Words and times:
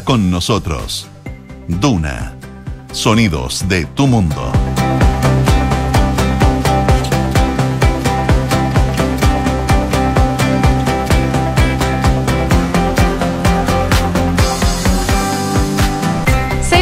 con 0.00 0.30
nosotros. 0.30 1.06
Duna. 1.68 2.34
Sonidos 2.92 3.68
de 3.68 3.84
tu 3.84 4.06
mundo. 4.06 4.50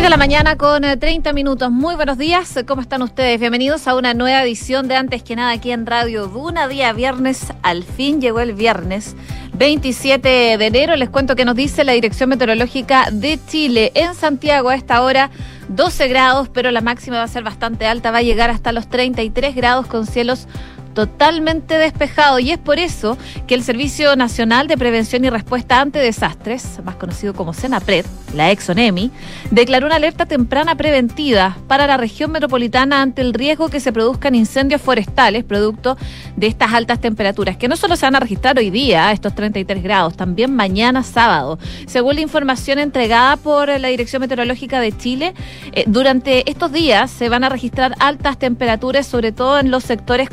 De 0.01 0.09
la 0.09 0.17
mañana 0.17 0.57
con 0.57 0.81
30 0.81 1.35
minutos. 1.35 1.71
Muy 1.71 1.95
buenos 1.95 2.17
días. 2.17 2.59
¿Cómo 2.67 2.81
están 2.81 3.03
ustedes? 3.03 3.39
Bienvenidos 3.39 3.87
a 3.87 3.95
una 3.95 4.15
nueva 4.15 4.43
edición 4.43 4.89
de 4.89 4.97
Antes 4.97 5.23
que 5.23 5.37
nada 5.37 5.51
aquí 5.51 5.73
en 5.73 5.85
Radio 5.85 6.27
Duna. 6.27 6.69
Día 6.69 6.95
viernes. 6.95 7.53
Al 7.63 7.85
fin 7.85 8.19
llegó 8.19 8.41
el 8.41 8.55
viernes. 8.55 9.15
27 9.61 10.57
de 10.57 10.67
enero. 10.67 10.97
Les 10.97 11.11
cuento 11.11 11.37
que 11.37 11.45
nos 11.45 11.55
dice 11.55 11.85
la 11.85 11.93
Dirección 11.93 12.31
Meteorológica 12.31 13.11
de 13.13 13.39
Chile. 13.47 13.93
En 13.95 14.15
Santiago 14.15 14.71
a 14.71 14.75
esta 14.75 15.03
hora 15.03 15.31
12 15.69 16.09
grados, 16.09 16.49
pero 16.49 16.71
la 16.71 16.81
máxima 16.81 17.19
va 17.19 17.25
a 17.25 17.29
ser 17.29 17.43
bastante 17.43 17.87
alta. 17.87 18.11
Va 18.11 18.19
a 18.19 18.23
llegar 18.23 18.49
hasta 18.49 18.73
los 18.73 18.89
33 18.89 19.55
grados 19.55 19.87
con 19.87 20.07
cielos 20.07 20.49
totalmente 20.95 21.79
despejado 21.79 22.39
y 22.39 22.51
es 22.51 22.59
por 22.59 22.79
eso 22.79 23.17
que 23.47 23.55
el 23.55 23.63
Servicio 23.63 24.17
Nacional 24.17 24.67
de 24.67 24.77
Prevención 24.77 25.25
y 25.25 25.31
Respuesta 25.31 25.81
ante 25.81 25.99
Desastres, 25.99 26.81
más 26.85 26.97
conocido 26.97 27.35
como 27.35 27.53
SENAPRED, 27.53 28.07
la 28.35 28.51
EXONEMI, 28.51 29.11
declaró 29.51 29.87
una 29.87 29.97
alerta 29.97 30.27
temprana 30.27 30.75
preventiva 30.77 31.57
para 31.67 31.87
la 31.87 31.97
región 31.97 32.31
metropolitana 32.31 33.03
ante 33.03 33.23
el 33.23 33.35
riesgo 33.35 33.69
que 33.69 33.81
se 33.81 33.93
produzcan 33.93 34.35
incendios 34.35 34.81
forestales 34.81 35.45
producto 35.45 35.97
de 36.37 36.47
estas 36.47 36.73
altas 36.73 37.01
temperaturas, 37.01 37.57
que 37.57 37.69
no 37.69 37.77
solo 37.77 37.97
se 37.97 38.07
van 38.07 38.17
a 38.17 38.21
registrar 38.21 38.59
hoy 38.59 38.71
día, 38.71 39.13
estos 39.13 39.35
33 39.35 39.83
grados, 39.83 40.17
también 40.17 40.55
mañana 40.55 41.03
sábado. 41.03 41.59
Según 41.87 42.17
la 42.17 42.21
información 42.21 42.79
entregada 42.79 43.37
por 43.37 43.69
la 43.69 43.89
Dirección 43.89 44.21
Meteorológica 44.21 44.81
de 44.81 44.97
Chile, 44.97 45.35
eh, 45.73 45.85
durante 45.87 46.49
estos 46.51 46.73
días 46.73 47.11
se 47.11 47.29
van 47.29 47.45
a 47.45 47.49
registrar 47.49 47.95
altas 47.99 48.39
temperaturas, 48.39 49.07
sobre 49.07 49.33
todo 49.33 49.59
en 49.59 49.71
los 49.71 49.85
sectores 49.85 50.31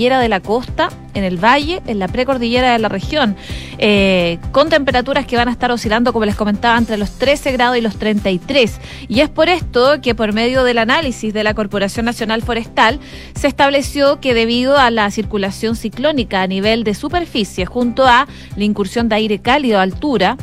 de 0.00 0.28
la 0.30 0.40
costa, 0.40 0.88
en 1.12 1.24
el 1.24 1.36
valle, 1.36 1.82
en 1.86 1.98
la 1.98 2.08
precordillera 2.08 2.72
de 2.72 2.78
la 2.78 2.88
región, 2.88 3.36
eh, 3.76 4.38
con 4.50 4.70
temperaturas 4.70 5.26
que 5.26 5.36
van 5.36 5.48
a 5.48 5.52
estar 5.52 5.70
oscilando, 5.70 6.14
como 6.14 6.24
les 6.24 6.36
comentaba, 6.36 6.78
entre 6.78 6.96
los 6.96 7.18
13 7.18 7.52
grados 7.52 7.76
y 7.76 7.82
los 7.82 7.96
33. 7.96 8.80
Y 9.08 9.20
es 9.20 9.28
por 9.28 9.50
esto 9.50 10.00
que 10.00 10.14
por 10.14 10.32
medio 10.32 10.64
del 10.64 10.78
análisis 10.78 11.34
de 11.34 11.44
la 11.44 11.52
Corporación 11.52 12.06
Nacional 12.06 12.40
Forestal 12.40 12.98
se 13.34 13.46
estableció 13.46 14.20
que 14.20 14.32
debido 14.32 14.78
a 14.78 14.90
la 14.90 15.10
circulación 15.10 15.76
ciclónica 15.76 16.40
a 16.40 16.46
nivel 16.46 16.82
de 16.82 16.94
superficie 16.94 17.66
junto 17.66 18.06
a 18.06 18.26
la 18.56 18.64
incursión 18.64 19.10
de 19.10 19.16
aire 19.16 19.38
cálido 19.40 19.78
a 19.78 19.82
altura, 19.82 20.38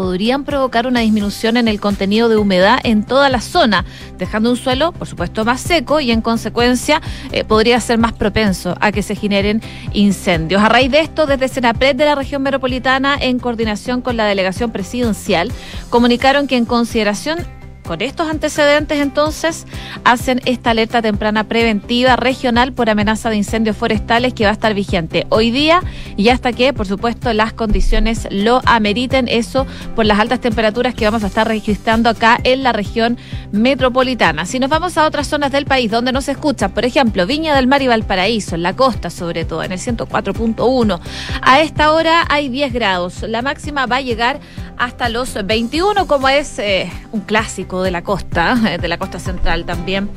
podrían 0.00 0.44
provocar 0.44 0.86
una 0.86 1.00
disminución 1.00 1.58
en 1.58 1.68
el 1.68 1.78
contenido 1.78 2.30
de 2.30 2.38
humedad 2.38 2.80
en 2.84 3.02
toda 3.02 3.28
la 3.28 3.42
zona, 3.42 3.84
dejando 4.16 4.48
un 4.48 4.56
suelo, 4.56 4.92
por 4.92 5.06
supuesto, 5.06 5.44
más 5.44 5.60
seco 5.60 6.00
y 6.00 6.10
en 6.10 6.22
consecuencia 6.22 7.02
eh, 7.32 7.44
podría 7.44 7.78
ser 7.80 7.98
más 7.98 8.14
propenso 8.14 8.74
a 8.80 8.92
que 8.92 9.02
se 9.02 9.14
generen 9.14 9.60
incendios. 9.92 10.62
A 10.62 10.70
raíz 10.70 10.90
de 10.90 11.00
esto, 11.00 11.26
desde 11.26 11.48
Senapred 11.48 11.94
de 11.94 12.06
la 12.06 12.14
región 12.14 12.40
metropolitana, 12.40 13.18
en 13.20 13.38
coordinación 13.38 14.00
con 14.00 14.16
la 14.16 14.24
delegación 14.24 14.70
presidencial, 14.70 15.52
comunicaron 15.90 16.46
que 16.46 16.56
en 16.56 16.64
consideración 16.64 17.40
con 17.84 18.02
estos 18.02 18.28
antecedentes, 18.28 18.98
entonces, 18.98 19.66
hacen 20.04 20.40
esta 20.44 20.70
alerta 20.70 21.02
temprana 21.02 21.44
preventiva 21.44 22.16
regional 22.16 22.72
por 22.72 22.90
amenaza 22.90 23.30
de 23.30 23.36
incendios 23.36 23.76
forestales 23.76 24.34
que 24.34 24.44
va 24.44 24.50
a 24.50 24.52
estar 24.52 24.74
vigente 24.74 25.26
hoy 25.28 25.50
día 25.50 25.82
y 26.16 26.28
hasta 26.28 26.52
que, 26.52 26.72
por 26.72 26.86
supuesto, 26.86 27.32
las 27.32 27.52
condiciones 27.52 28.28
lo 28.30 28.60
ameriten. 28.64 29.28
Eso 29.28 29.66
por 29.96 30.06
las 30.06 30.18
altas 30.18 30.40
temperaturas 30.40 30.94
que 30.94 31.04
vamos 31.04 31.24
a 31.24 31.28
estar 31.28 31.46
registrando 31.46 32.08
acá 32.10 32.38
en 32.44 32.62
la 32.62 32.72
región 32.72 33.18
metropolitana. 33.52 34.46
Si 34.46 34.58
nos 34.58 34.70
vamos 34.70 34.96
a 34.96 35.06
otras 35.06 35.26
zonas 35.26 35.52
del 35.52 35.66
país 35.66 35.90
donde 35.90 36.12
no 36.12 36.20
se 36.20 36.32
escucha, 36.32 36.68
por 36.68 36.84
ejemplo, 36.84 37.26
Viña 37.26 37.54
del 37.54 37.66
Mar 37.66 37.82
y 37.82 37.88
Valparaíso, 37.88 38.54
en 38.54 38.62
la 38.62 38.76
costa 38.76 39.10
sobre 39.10 39.44
todo, 39.44 39.62
en 39.62 39.72
el 39.72 39.78
104.1, 39.78 41.00
a 41.42 41.60
esta 41.60 41.92
hora 41.92 42.24
hay 42.28 42.48
10 42.48 42.72
grados. 42.72 43.22
La 43.22 43.42
máxima 43.42 43.86
va 43.86 43.96
a 43.96 44.00
llegar 44.00 44.40
hasta 44.76 45.08
los 45.08 45.34
21, 45.44 46.06
como 46.06 46.28
es 46.28 46.58
eh, 46.58 46.90
un 47.12 47.20
clásico 47.20 47.79
de 47.82 47.90
la 47.90 48.02
costa, 48.02 48.54
de 48.80 48.88
la 48.88 48.98
costa 48.98 49.18
central 49.18 49.64
también. 49.64 50.10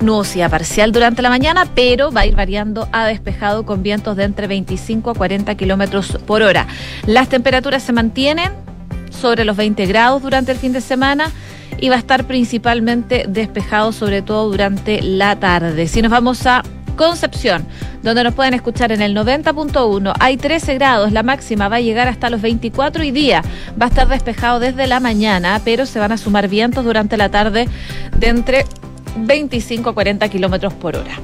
Nubosidad 0.00 0.50
parcial 0.50 0.92
durante 0.92 1.22
la 1.22 1.30
mañana, 1.30 1.66
pero 1.74 2.10
va 2.10 2.22
a 2.22 2.26
ir 2.26 2.34
variando 2.34 2.88
a 2.92 3.06
despejado 3.06 3.64
con 3.64 3.82
vientos 3.82 4.16
de 4.16 4.24
entre 4.24 4.46
25 4.46 5.10
a 5.10 5.14
40 5.14 5.54
kilómetros 5.54 6.18
por 6.26 6.42
hora. 6.42 6.66
Las 7.06 7.28
temperaturas 7.28 7.82
se 7.82 7.92
mantienen 7.92 8.52
sobre 9.10 9.44
los 9.44 9.56
20 9.56 9.86
grados 9.86 10.22
durante 10.22 10.52
el 10.52 10.58
fin 10.58 10.72
de 10.72 10.80
semana 10.80 11.30
y 11.78 11.88
va 11.88 11.96
a 11.96 11.98
estar 11.98 12.24
principalmente 12.26 13.24
despejado, 13.28 13.92
sobre 13.92 14.22
todo 14.22 14.50
durante 14.50 15.00
la 15.02 15.36
tarde. 15.36 15.86
Si 15.86 16.02
nos 16.02 16.10
vamos 16.10 16.46
a 16.46 16.62
Concepción, 16.96 17.66
donde 18.02 18.24
nos 18.24 18.34
pueden 18.34 18.54
escuchar 18.54 18.92
en 18.92 19.02
el 19.02 19.16
90.1. 19.16 20.14
Hay 20.20 20.36
13 20.36 20.74
grados, 20.74 21.12
la 21.12 21.22
máxima 21.22 21.68
va 21.68 21.76
a 21.76 21.80
llegar 21.80 22.08
hasta 22.08 22.30
los 22.30 22.40
24 22.40 23.04
y 23.04 23.10
día 23.10 23.42
va 23.80 23.86
a 23.86 23.88
estar 23.88 24.08
despejado 24.08 24.60
desde 24.60 24.86
la 24.86 25.00
mañana, 25.00 25.60
pero 25.64 25.86
se 25.86 25.98
van 25.98 26.12
a 26.12 26.16
sumar 26.18 26.48
vientos 26.48 26.84
durante 26.84 27.16
la 27.16 27.28
tarde 27.28 27.68
de 28.16 28.28
entre 28.28 28.64
25 29.16 29.90
a 29.90 29.94
40 29.94 30.28
kilómetros 30.28 30.72
por 30.74 30.96
hora. 30.96 31.14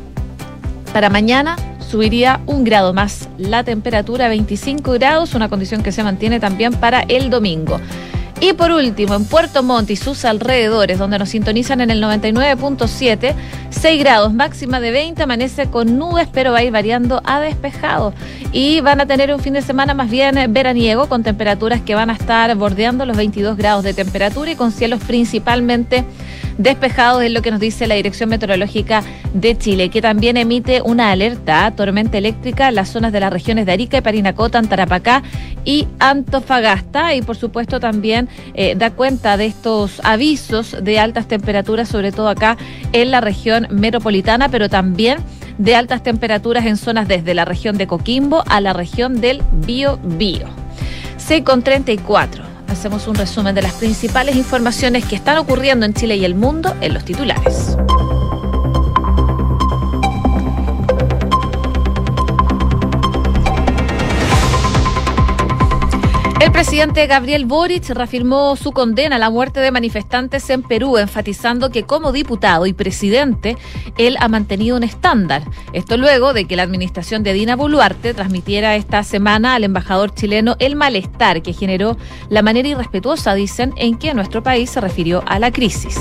Para 0.93 1.09
mañana 1.09 1.57
subiría 1.89 2.41
un 2.47 2.65
grado 2.65 2.93
más 2.93 3.29
la 3.39 3.65
temperatura, 3.65 4.29
25 4.29 4.93
grados, 4.93 5.35
una 5.35 5.49
condición 5.49 5.83
que 5.83 5.93
se 5.93 6.03
mantiene 6.03 6.41
también 6.41 6.73
para 6.73 7.01
el 7.03 7.31
domingo. 7.31 7.81
Y 8.43 8.55
por 8.55 8.71
último, 8.71 9.15
en 9.15 9.27
Puerto 9.27 9.63
Montt 9.63 9.91
y 9.91 9.97
sus 9.97 10.25
alrededores, 10.25 10.99
donde 10.99 11.19
nos 11.19 11.29
sintonizan 11.29 11.83
en 11.83 11.91
el 11.91 12.03
99.7, 12.03 13.35
6 13.69 14.01
grados, 14.01 14.33
máxima 14.33 14.81
de 14.81 14.91
20, 14.91 15.23
amanece 15.23 15.67
con 15.67 15.99
nubes, 15.99 16.27
pero 16.33 16.51
va 16.53 16.59
a 16.59 16.65
ir 16.65 16.73
variando 16.73 17.21
a 17.27 17.39
despejado. 17.41 18.15
Y 18.51 18.81
van 18.81 18.99
a 19.03 19.07
tener 19.07 19.35
un 19.35 19.41
fin 19.41 19.53
de 19.53 19.61
semana 19.61 19.93
más 19.93 20.09
bien 20.09 20.37
veraniego, 20.55 21.07
con 21.07 21.23
temperaturas 21.23 21.83
que 21.83 21.95
van 21.95 22.09
a 22.09 22.15
estar 22.15 22.55
bordeando 22.57 23.05
los 23.05 23.19
22 23.19 23.59
grados 23.59 23.85
de 23.85 23.93
temperatura 23.93 24.51
y 24.51 24.57
con 24.57 24.73
cielos 24.73 25.01
principalmente 25.07 26.07
despejados, 26.63 27.23
es 27.23 27.31
lo 27.31 27.43
que 27.43 27.51
nos 27.51 27.61
dice 27.61 27.87
la 27.87 27.95
Dirección 27.95 28.29
Meteorológica 28.29 29.03
de 29.33 29.57
Chile, 29.57 29.89
que 29.89 30.03
también 30.03 30.37
emite 30.37 30.83
una 30.83 31.11
alerta 31.11 31.71
tormenta 31.75 32.19
eléctrica 32.19 32.69
en 32.69 32.75
las 32.75 32.91
zonas 32.91 33.13
de 33.13 33.21
las 33.21 33.33
regiones 33.33 33.67
de 33.67 33.73
Arica 33.73 33.99
y 33.99 34.01
Parinacota, 34.03 34.61
Tarapacá 34.63 35.23
y 35.65 35.87
Antofagasta. 35.99 37.15
Y 37.15 37.23
por 37.23 37.37
supuesto 37.37 37.81
también 37.81 38.29
eh, 38.55 38.75
da 38.77 38.91
cuenta 38.91 39.37
de 39.37 39.47
estos 39.47 40.01
avisos 40.05 40.77
de 40.83 40.99
altas 40.99 41.27
temperaturas, 41.27 41.89
sobre 41.89 42.13
todo 42.13 42.29
acá 42.29 42.59
en 42.93 43.11
la 43.11 43.21
región 43.21 43.67
metropolitana, 43.71 44.51
pero 44.51 44.69
también 44.69 45.19
de 45.59 45.77
altas 45.77 46.03
temperaturas 46.03 46.67
en 46.67 46.77
zonas 46.77 47.09
desde 47.09 47.35
la 47.35 47.45
región 47.45 47.79
de 47.79 47.87
Coquimbo 47.87 48.45
a 48.47 48.61
la 48.61 48.73
región 48.73 49.21
del 49.21 49.43
Bío 49.67 49.99
Bío. 50.03 50.47
C 51.17 51.43
con 51.45 51.63
34 51.63 52.50
hacemos 52.71 53.09
un 53.09 53.17
resumen 53.17 53.55
de 53.55 53.63
las 53.63 53.75
principales 53.75 54.37
informaciones 54.37 55.05
que 55.05 55.17
están 55.17 55.39
ocurriendo 55.39 55.85
en 55.85 55.93
Chile 55.93 56.17
y 56.17 56.25
el 56.25 56.35
mundo 56.35 56.75
en 56.81 56.95
los 56.95 57.05
titulares. 57.05 57.77
Presidente 66.61 67.07
Gabriel 67.07 67.47
Boric 67.47 67.89
reafirmó 67.89 68.55
su 68.55 68.73
condena 68.73 69.17
a 69.17 69.19
la 69.19 69.31
muerte 69.31 69.61
de 69.61 69.71
manifestantes 69.71 70.51
en 70.51 70.63
Perú, 70.63 70.99
enfatizando 70.99 71.71
que 71.71 71.85
como 71.85 72.13
diputado 72.13 72.67
y 72.67 72.75
presidente, 72.75 73.57
él 73.97 74.19
ha 74.21 74.29
mantenido 74.29 74.77
un 74.77 74.83
estándar. 74.83 75.43
Esto 75.73 75.97
luego 75.97 76.35
de 76.35 76.45
que 76.45 76.57
la 76.57 76.63
administración 76.63 77.23
de 77.23 77.33
Dina 77.33 77.57
Boluarte 77.57 78.13
transmitiera 78.13 78.77
esta 78.77 79.03
semana 79.05 79.55
al 79.55 79.65
embajador 79.65 80.15
chileno 80.15 80.57
el 80.59 80.77
malestar 80.77 81.41
que 81.41 81.55
generó 81.55 81.97
la 82.29 82.43
manera 82.43 82.69
irrespetuosa, 82.69 83.33
dicen, 83.33 83.73
en 83.77 83.97
que 83.97 84.13
nuestro 84.13 84.43
país 84.43 84.69
se 84.69 84.83
refirió 84.83 85.25
a 85.27 85.39
la 85.39 85.51
crisis. 85.51 85.99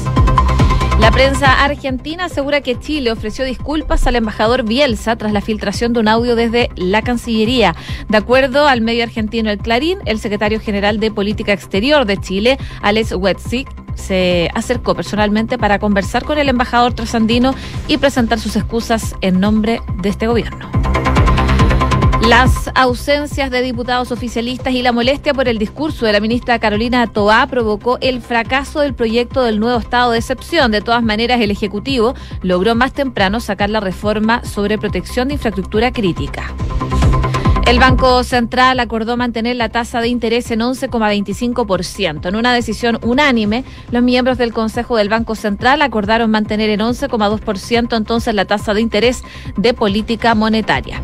La 1.09 1.15
prensa 1.15 1.65
argentina 1.65 2.25
asegura 2.25 2.61
que 2.61 2.79
Chile 2.79 3.11
ofreció 3.11 3.43
disculpas 3.43 4.05
al 4.05 4.15
embajador 4.15 4.61
Bielsa 4.63 5.15
tras 5.15 5.33
la 5.33 5.41
filtración 5.41 5.91
de 5.91 6.01
un 6.01 6.07
audio 6.07 6.35
desde 6.35 6.69
la 6.75 7.01
Cancillería. 7.01 7.75
De 8.09 8.17
acuerdo 8.17 8.67
al 8.67 8.81
medio 8.81 9.01
argentino 9.01 9.49
El 9.49 9.57
Clarín, 9.57 9.97
el 10.05 10.19
secretario 10.19 10.59
general 10.59 10.99
de 10.99 11.09
Política 11.09 11.51
Exterior 11.51 12.05
de 12.05 12.17
Chile, 12.17 12.59
Alex 12.83 13.13
Wetzik, 13.13 13.67
se 13.95 14.51
acercó 14.53 14.93
personalmente 14.93 15.57
para 15.57 15.79
conversar 15.79 16.25
con 16.25 16.37
el 16.37 16.47
embajador 16.47 16.93
trasandino 16.93 17.55
y 17.87 17.97
presentar 17.97 18.39
sus 18.39 18.55
excusas 18.55 19.15
en 19.21 19.39
nombre 19.39 19.81
de 20.03 20.09
este 20.09 20.27
gobierno. 20.27 20.69
Las 22.27 22.69
ausencias 22.75 23.49
de 23.49 23.61
diputados 23.61 24.11
oficialistas 24.11 24.73
y 24.73 24.81
la 24.81 24.91
molestia 24.91 25.33
por 25.33 25.47
el 25.47 25.57
discurso 25.57 26.05
de 26.05 26.13
la 26.13 26.19
ministra 26.19 26.59
Carolina 26.59 27.07
Toá 27.07 27.47
provocó 27.47 27.97
el 28.01 28.21
fracaso 28.21 28.81
del 28.81 28.93
proyecto 28.93 29.41
del 29.43 29.59
nuevo 29.59 29.79
estado 29.79 30.11
de 30.11 30.19
excepción. 30.19 30.71
De 30.71 30.81
todas 30.81 31.01
maneras, 31.01 31.41
el 31.41 31.49
Ejecutivo 31.49 32.13
logró 32.41 32.75
más 32.75 32.93
temprano 32.93 33.39
sacar 33.39 33.69
la 33.69 33.79
reforma 33.79 34.43
sobre 34.43 34.77
protección 34.77 35.29
de 35.29 35.35
infraestructura 35.35 35.91
crítica. 35.91 36.53
El 37.65 37.79
Banco 37.79 38.23
Central 38.23 38.79
acordó 38.79 39.15
mantener 39.15 39.55
la 39.55 39.69
tasa 39.69 40.01
de 40.01 40.07
interés 40.07 40.49
en 40.49 40.61
11,25%. 40.61 42.27
En 42.27 42.35
una 42.35 42.51
decisión 42.51 42.97
unánime, 43.03 43.63
los 43.91 44.01
miembros 44.01 44.39
del 44.39 44.53
Consejo 44.53 44.97
del 44.97 45.07
Banco 45.07 45.35
Central 45.35 45.83
acordaron 45.83 46.31
mantener 46.31 46.71
en 46.71 46.79
11,2% 46.79 47.95
entonces 47.95 48.33
la 48.33 48.45
tasa 48.45 48.73
de 48.73 48.81
interés 48.81 49.23
de 49.55 49.75
política 49.75 50.33
monetaria. 50.33 51.01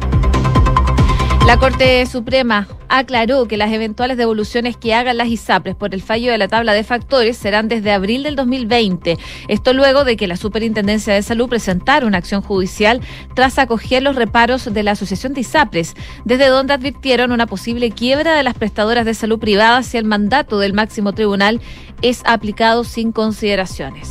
La 1.45 1.59
Corte 1.59 2.03
Suprema 2.07 2.67
aclaró 2.89 3.47
que 3.47 3.55
las 3.55 3.71
eventuales 3.71 4.17
devoluciones 4.17 4.77
que 4.77 4.95
hagan 4.95 5.17
las 5.17 5.27
ISAPRES 5.27 5.75
por 5.75 5.93
el 5.93 6.01
fallo 6.01 6.31
de 6.31 6.39
la 6.39 6.47
tabla 6.47 6.73
de 6.73 6.83
factores 6.83 7.37
serán 7.37 7.67
desde 7.67 7.91
abril 7.91 8.23
del 8.23 8.35
2020. 8.35 9.19
Esto 9.47 9.73
luego 9.73 10.05
de 10.05 10.17
que 10.17 10.25
la 10.25 10.37
Superintendencia 10.37 11.13
de 11.13 11.21
Salud 11.21 11.47
presentara 11.47 12.07
una 12.07 12.17
acción 12.17 12.41
judicial 12.41 12.99
tras 13.35 13.59
acoger 13.59 14.01
los 14.01 14.15
reparos 14.15 14.73
de 14.73 14.81
la 14.81 14.91
Asociación 14.91 15.35
de 15.35 15.41
ISAPRES, 15.41 15.93
desde 16.25 16.47
donde 16.47 16.73
advirtieron 16.73 17.31
una 17.31 17.45
posible 17.45 17.91
quiebra 17.91 18.33
de 18.35 18.41
las 18.41 18.55
prestadoras 18.55 19.05
de 19.05 19.13
salud 19.13 19.37
privadas 19.37 19.85
si 19.85 19.97
el 19.97 20.05
mandato 20.05 20.57
del 20.57 20.73
máximo 20.73 21.13
tribunal 21.13 21.61
es 22.01 22.23
aplicado 22.25 22.83
sin 22.83 23.11
consideraciones. 23.11 24.09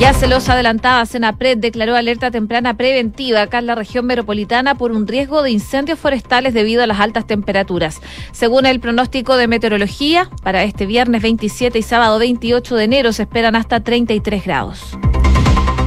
Ya 0.00 0.14
se 0.14 0.26
los 0.26 0.48
adelantaba, 0.48 1.04
Senapred 1.04 1.58
declaró 1.58 1.94
alerta 1.94 2.30
temprana 2.30 2.72
preventiva 2.72 3.42
acá 3.42 3.58
en 3.58 3.66
la 3.66 3.74
región 3.74 4.06
metropolitana 4.06 4.74
por 4.74 4.92
un 4.92 5.06
riesgo 5.06 5.42
de 5.42 5.50
incendios 5.50 5.98
forestales 5.98 6.54
debido 6.54 6.82
a 6.82 6.86
las 6.86 7.00
altas 7.00 7.26
temperaturas. 7.26 8.00
Según 8.32 8.64
el 8.64 8.80
pronóstico 8.80 9.36
de 9.36 9.46
meteorología, 9.46 10.30
para 10.42 10.62
este 10.62 10.86
viernes 10.86 11.20
27 11.20 11.78
y 11.78 11.82
sábado 11.82 12.18
28 12.18 12.76
de 12.76 12.84
enero 12.84 13.12
se 13.12 13.24
esperan 13.24 13.56
hasta 13.56 13.80
33 13.80 14.42
grados. 14.42 14.96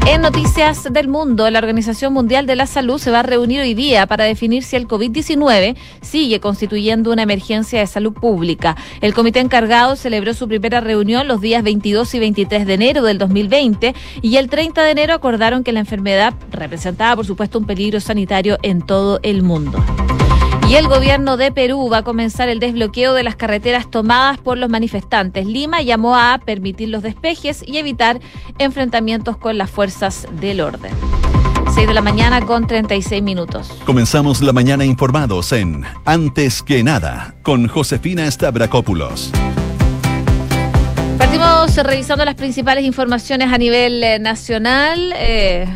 En 0.06 0.22
noticias 0.22 0.84
del 0.92 1.08
mundo, 1.08 1.50
la 1.50 1.60
Organización 1.60 2.12
Mundial 2.12 2.46
de 2.46 2.58
la 2.58 2.68
Salud 2.68 3.00
se 3.00 3.10
va 3.10 3.22
a 3.22 3.24
reunir 3.24 3.62
hoy 3.62 3.74
día 3.74 4.06
para 4.06 4.26
definir 4.26 4.64
si 4.64 4.76
el 4.76 4.86
COVID-19 4.86 5.78
sigue 6.02 6.42
constituyendo 6.42 7.12
una 7.12 7.24
emergencia 7.24 7.80
de 7.80 7.88
salud 7.88 8.12
pública. 8.12 8.76
El 9.00 9.14
comité 9.14 9.40
encargado 9.40 9.96
celebró 9.96 10.34
su 10.34 10.50
primera 10.50 10.82
reunión 10.82 11.30
los 11.30 11.40
días 11.40 11.64
22 11.64 12.16
y 12.16 12.20
23 12.20 12.68
de 12.68 12.74
enero 12.74 13.04
del 13.04 13.18
2020 13.18 13.96
y 14.22 14.36
el 14.36 14.50
30 14.50 14.84
de 14.84 14.92
enero 14.92 15.14
acordaron 15.14 15.64
que 15.64 15.72
la 15.72 15.80
enfermedad 15.80 16.34
representaba, 16.52 17.16
por 17.16 17.26
supuesto, 17.26 17.58
un 17.58 17.66
peligro 17.66 18.02
sanitario 18.02 18.58
en 18.62 18.82
todo 18.82 19.22
el 19.24 19.42
mundo. 19.42 19.82
Y 20.70 20.76
el 20.76 20.88
gobierno 20.88 21.38
de 21.38 21.52
Perú 21.52 21.88
va 21.88 22.00
a 22.00 22.04
comenzar 22.04 22.50
el 22.50 22.60
desbloqueo 22.60 23.14
de 23.14 23.22
las 23.22 23.36
carreteras 23.36 23.92
tomadas 23.92 24.40
por 24.40 24.58
los 24.58 24.70
manifestantes. 24.70 25.46
Lima 25.46 25.82
llamó 25.82 26.16
a 26.16 26.40
permitir 26.44 26.90
los 26.90 27.04
despejes 27.04 27.64
y 27.68 27.78
evitar 27.78 28.20
enfrentamientos 28.58 29.38
con 29.38 29.58
las 29.58 29.70
fuerzas 29.70 29.93
del 30.40 30.62
orden. 30.62 30.92
6 31.74 31.88
de 31.88 31.94
la 31.94 32.02
mañana 32.02 32.42
con 32.42 32.68
36 32.68 33.22
minutos. 33.24 33.72
Comenzamos 33.86 34.42
la 34.42 34.54
mañana 34.54 34.86
informados 34.86 35.52
en 35.52 35.84
Antes 36.06 36.62
que 36.62 36.84
nada 36.84 37.36
con 37.42 37.68
Josefina 37.68 38.30
Stavrakopoulos. 38.30 39.32
Partimos 41.18 41.76
revisando 41.78 42.26
las 42.26 42.36
principales 42.36 42.86
informaciones 42.86 43.52
a 43.52 43.58
nivel 43.58 44.04
eh, 44.04 44.20
nacional. 44.20 45.14
Eh, 45.16 45.68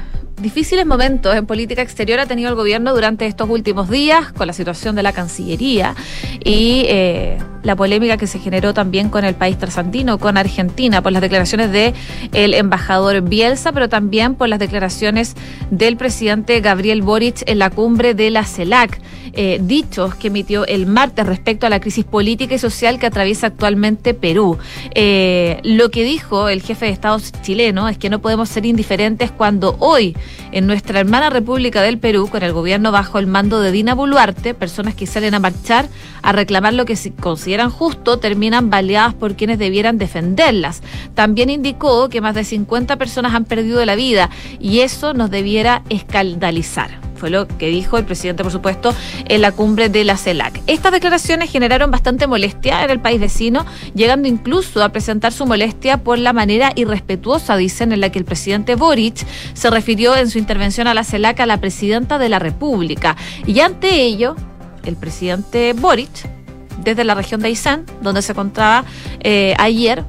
difíciles 0.41 0.85
momentos 0.85 1.35
en 1.35 1.45
política 1.45 1.81
exterior 1.81 2.19
ha 2.19 2.25
tenido 2.25 2.49
el 2.49 2.55
gobierno 2.55 2.93
durante 2.93 3.25
estos 3.25 3.49
últimos 3.49 3.89
días 3.89 4.31
con 4.33 4.47
la 4.47 4.53
situación 4.53 4.95
de 4.95 5.03
la 5.03 5.13
Cancillería 5.13 5.95
y 6.43 6.83
eh, 6.87 7.37
la 7.63 7.75
polémica 7.75 8.17
que 8.17 8.27
se 8.27 8.39
generó 8.39 8.73
también 8.73 9.09
con 9.09 9.25
el 9.25 9.35
país 9.35 9.57
trasandino, 9.57 10.17
con 10.17 10.37
Argentina, 10.37 11.01
por 11.01 11.11
las 11.11 11.21
declaraciones 11.21 11.71
de 11.71 11.93
el 12.33 12.53
embajador 12.53 13.21
Bielsa, 13.21 13.71
pero 13.71 13.89
también 13.89 14.35
por 14.35 14.49
las 14.49 14.59
declaraciones 14.59 15.35
del 15.71 15.97
presidente 15.97 16.59
Gabriel 16.61 17.01
Boric 17.01 17.43
en 17.45 17.59
la 17.59 17.69
cumbre 17.69 18.13
de 18.13 18.29
la 18.29 18.43
CELAC. 18.43 18.99
Eh, 19.39 19.59
dichos 19.61 20.15
que 20.15 20.29
emitió 20.29 20.65
el 20.65 20.87
martes 20.87 21.27
respecto 21.27 21.67
a 21.67 21.69
la 21.69 21.79
crisis 21.79 22.03
política 22.03 22.55
y 22.55 22.57
social 22.57 22.97
que 22.97 23.05
atraviesa 23.05 23.47
actualmente 23.47 24.15
Perú. 24.15 24.57
Eh, 24.95 25.59
lo 25.63 25.91
que 25.91 26.03
dijo 26.03 26.49
el 26.49 26.63
jefe 26.63 26.87
de 26.87 26.91
Estado 26.91 27.19
chileno 27.43 27.87
es 27.87 27.99
que 27.99 28.09
no 28.09 28.19
podemos 28.19 28.49
ser 28.49 28.65
indiferentes 28.65 29.29
cuando 29.29 29.75
hoy 29.77 30.17
en 30.51 30.65
nuestra 30.65 30.99
hermana 30.99 31.29
República 31.29 31.83
del 31.83 31.99
Perú, 31.99 32.29
con 32.31 32.41
el 32.41 32.51
gobierno 32.51 32.91
bajo 32.91 33.19
el 33.19 33.27
mando 33.27 33.61
de 33.61 33.71
Dina 33.71 33.93
Boluarte, 33.93 34.55
personas 34.55 34.95
que 34.95 35.05
salen 35.05 35.35
a 35.35 35.39
marchar 35.39 35.87
a 36.23 36.31
reclamar 36.31 36.73
lo 36.73 36.85
que 36.85 36.95
se 36.95 37.11
consideran 37.47 37.69
justo 37.69 38.19
terminan 38.19 38.69
baleadas 38.69 39.13
por 39.13 39.37
quienes 39.37 39.57
debieran 39.57 39.97
defenderlas. 39.97 40.81
También 41.15 41.49
indicó 41.49 42.09
que 42.09 42.19
más 42.19 42.35
de 42.35 42.43
50 42.43 42.97
personas 42.97 43.33
han 43.33 43.45
perdido 43.45 43.85
la 43.85 43.95
vida 43.95 44.29
y 44.59 44.81
eso 44.81 45.13
nos 45.13 45.31
debiera 45.31 45.81
escandalizar. 45.87 46.99
Fue 47.15 47.29
lo 47.29 47.47
que 47.47 47.69
dijo 47.69 47.97
el 47.97 48.03
presidente, 48.03 48.43
por 48.43 48.51
supuesto, 48.51 48.93
en 49.29 49.39
la 49.39 49.53
cumbre 49.53 49.87
de 49.87 50.03
la 50.03 50.17
CELAC. 50.17 50.61
Estas 50.67 50.91
declaraciones 50.91 51.49
generaron 51.49 51.89
bastante 51.89 52.27
molestia 52.27 52.83
en 52.83 52.89
el 52.89 52.99
país 52.99 53.21
vecino, 53.21 53.65
llegando 53.95 54.27
incluso 54.27 54.83
a 54.83 54.89
presentar 54.89 55.31
su 55.31 55.45
molestia 55.45 56.03
por 56.03 56.19
la 56.19 56.33
manera 56.33 56.73
irrespetuosa, 56.75 57.55
dicen, 57.55 57.93
en 57.93 58.01
la 58.01 58.09
que 58.09 58.19
el 58.19 58.25
presidente 58.25 58.75
Boric 58.75 59.25
se 59.53 59.69
refirió 59.69 60.17
en 60.17 60.29
su 60.29 60.37
intervención 60.37 60.85
a 60.85 60.93
la 60.93 61.05
CELAC 61.05 61.39
a 61.39 61.45
la 61.45 61.61
presidenta 61.61 62.19
de 62.19 62.27
la 62.27 62.39
República. 62.39 63.15
Y 63.45 63.61
ante 63.61 64.01
ello, 64.01 64.35
el 64.83 64.97
presidente 64.97 65.71
Boric, 65.71 66.36
desde 66.83 67.03
la 67.03 67.15
región 67.15 67.41
de 67.41 67.47
Aysán, 67.47 67.85
donde 68.01 68.21
se 68.21 68.31
encontraba 68.31 68.85
eh, 69.21 69.55
ayer, 69.59 70.03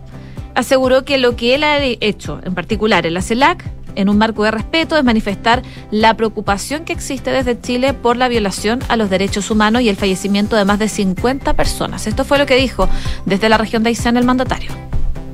aseguró 0.55 1.05
que 1.05 1.19
lo 1.19 1.37
que 1.37 1.55
él 1.55 1.65
ha 1.65 1.79
hecho, 1.83 2.41
en 2.45 2.55
particular 2.55 3.07
en 3.07 3.15
la 3.15 3.23
CELAC, 3.23 3.65
en 3.95 4.09
un 4.09 4.17
marco 4.17 4.45
de 4.45 4.53
respeto 4.53 4.97
es 4.97 5.03
manifestar 5.03 5.63
la 5.91 6.15
preocupación 6.15 6.85
que 6.85 6.93
existe 6.93 7.33
desde 7.33 7.61
Chile 7.61 7.95
por 7.95 8.17
la 8.17 8.29
violación 8.29 8.79
a 8.89 8.97
los 8.97 9.11
derechos 9.11 9.51
humanos 9.51 9.83
y 9.83 9.89
el 9.89 9.97
fallecimiento 9.97 10.55
de 10.57 10.65
más 10.65 10.79
de 10.79 10.89
50 10.89 11.55
personas. 11.55 12.07
Esto 12.07 12.25
fue 12.25 12.39
lo 12.39 12.47
que 12.47 12.55
dijo 12.55 12.89
desde 13.27 13.49
la 13.49 13.59
región 13.59 13.83
de 13.83 13.91
Aysén 13.91 14.17
el 14.17 14.25
mandatario. 14.25 14.71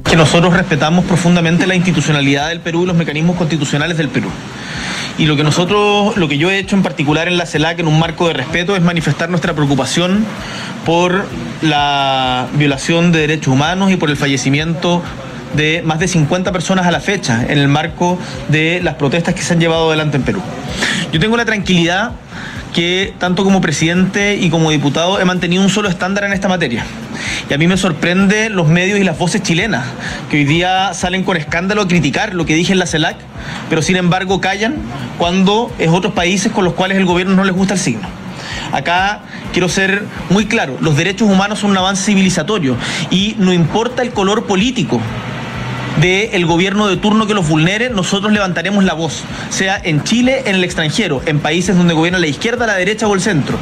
Que 0.03 0.17
nosotros 0.17 0.55
respetamos 0.55 1.05
profundamente 1.05 1.67
la 1.67 1.75
institucionalidad 1.75 2.49
del 2.49 2.61
Perú 2.61 2.85
y 2.85 2.87
los 2.87 2.97
mecanismos 2.97 3.37
constitucionales 3.37 3.99
del 3.99 4.09
Perú. 4.09 4.31
Y 5.17 5.27
lo 5.27 5.37
que 5.37 5.45
nosotros, 5.45 6.17
lo 6.17 6.29
que 6.29 6.39
yo 6.39 6.51
he 6.51 6.59
hecho 6.59 6.75
en 6.75 6.83
particular 6.83 7.29
en 7.29 7.37
la 7.37 7.47
CELAC 7.47 7.79
en 7.79 7.87
un 7.87 7.99
marco 7.99 8.27
de 8.27 8.35
respeto 8.35 8.75
es 8.75 8.83
manifestar 8.83 9.31
nuestra 9.31 9.55
preocupación 9.55 10.25
por 10.85 11.27
la 11.63 12.49
violación 12.55 13.13
de 13.13 13.21
derechos 13.21 13.53
humanos 13.53 13.93
y 13.93 13.97
por 13.97 14.11
el 14.11 14.17
fallecimiento 14.17 15.03
de 15.55 15.83
más 15.85 16.01
de 16.01 16.09
50 16.09 16.51
personas 16.51 16.87
a 16.87 16.91
la 16.91 16.99
fecha 16.99 17.45
en 17.49 17.59
el 17.59 17.69
marco 17.69 18.19
de 18.49 18.81
las 18.83 18.95
protestas 18.95 19.35
que 19.35 19.43
se 19.43 19.53
han 19.53 19.61
llevado 19.61 19.89
adelante 19.89 20.17
en 20.17 20.25
Perú. 20.25 20.43
Yo 21.13 21.21
tengo 21.21 21.37
la 21.37 21.45
tranquilidad 21.45 22.11
que 22.73 23.15
tanto 23.19 23.45
como 23.45 23.61
presidente 23.61 24.35
y 24.35 24.51
como 24.51 24.73
diputado 24.73 25.21
he 25.21 25.25
mantenido 25.25 25.63
un 25.63 25.71
solo 25.71 25.89
estándar 25.89 26.25
en 26.25 26.33
esta 26.33 26.49
materia. 26.49 26.85
Y 27.49 27.55
a 27.55 27.59
mí 27.59 27.67
me 27.67 27.77
sorprende 27.77 28.49
los 28.49 28.69
medios 28.69 28.99
y 28.99 29.05
las 29.05 29.19
voces 29.19 29.43
chilenas, 29.43 29.85
que 30.31 30.39
hoy 30.39 30.45
día 30.45 30.95
salen 30.95 31.25
con 31.25 31.37
escándalo 31.37 31.83
a 31.83 31.89
criticar 31.89 32.35
lo 32.35 32.47
que 32.47 32.55
dije 32.55 32.73
en 32.73 32.79
la 32.79 32.87
CELAC, 32.87 33.17
pero 33.69 33.83
sin 33.83 33.97
embargo 33.97 34.41
callan 34.41 34.77
cuando 35.19 35.71
es 35.79 35.91
otros 35.91 36.15
países 36.15 36.53
con 36.53 36.65
los 36.65 36.73
cuales 36.73 36.97
el 36.97 37.05
gobierno 37.05 37.35
no 37.35 37.45
les 37.45 37.55
gusta 37.55 37.75
el 37.75 37.81
signo. 37.81 38.09
Acá 38.73 39.21
quiero 39.53 39.69
ser 39.69 40.05
muy 40.31 40.47
claro, 40.47 40.79
los 40.81 40.97
derechos 40.97 41.29
humanos 41.29 41.59
son 41.59 41.71
un 41.71 41.77
avance 41.77 42.05
civilizatorio 42.05 42.77
y 43.11 43.37
no 43.39 43.53
importa 43.53 44.03
el 44.03 44.11
color 44.11 44.47
político 44.47 45.01
del 46.01 46.47
gobierno 46.47 46.89
de 46.89 46.97
turno 46.97 47.27
que 47.27 47.35
los 47.35 47.49
vulnere, 47.49 47.91
nosotros 47.91 48.33
levantaremos 48.33 48.85
la 48.85 48.95
voz, 48.95 49.23
sea 49.51 49.81
en 49.83 50.03
Chile, 50.03 50.43
en 50.47 50.57
el 50.57 50.65
extranjero, 50.65 51.23
en 51.27 51.41
países 51.41 51.77
donde 51.77 51.95
gobierna 51.95 52.19
la 52.19 52.27
izquierda, 52.27 52.67
la 52.67 52.75
derecha 52.75 53.07
o 53.07 53.15
el 53.15 53.21
centro. 53.21 53.59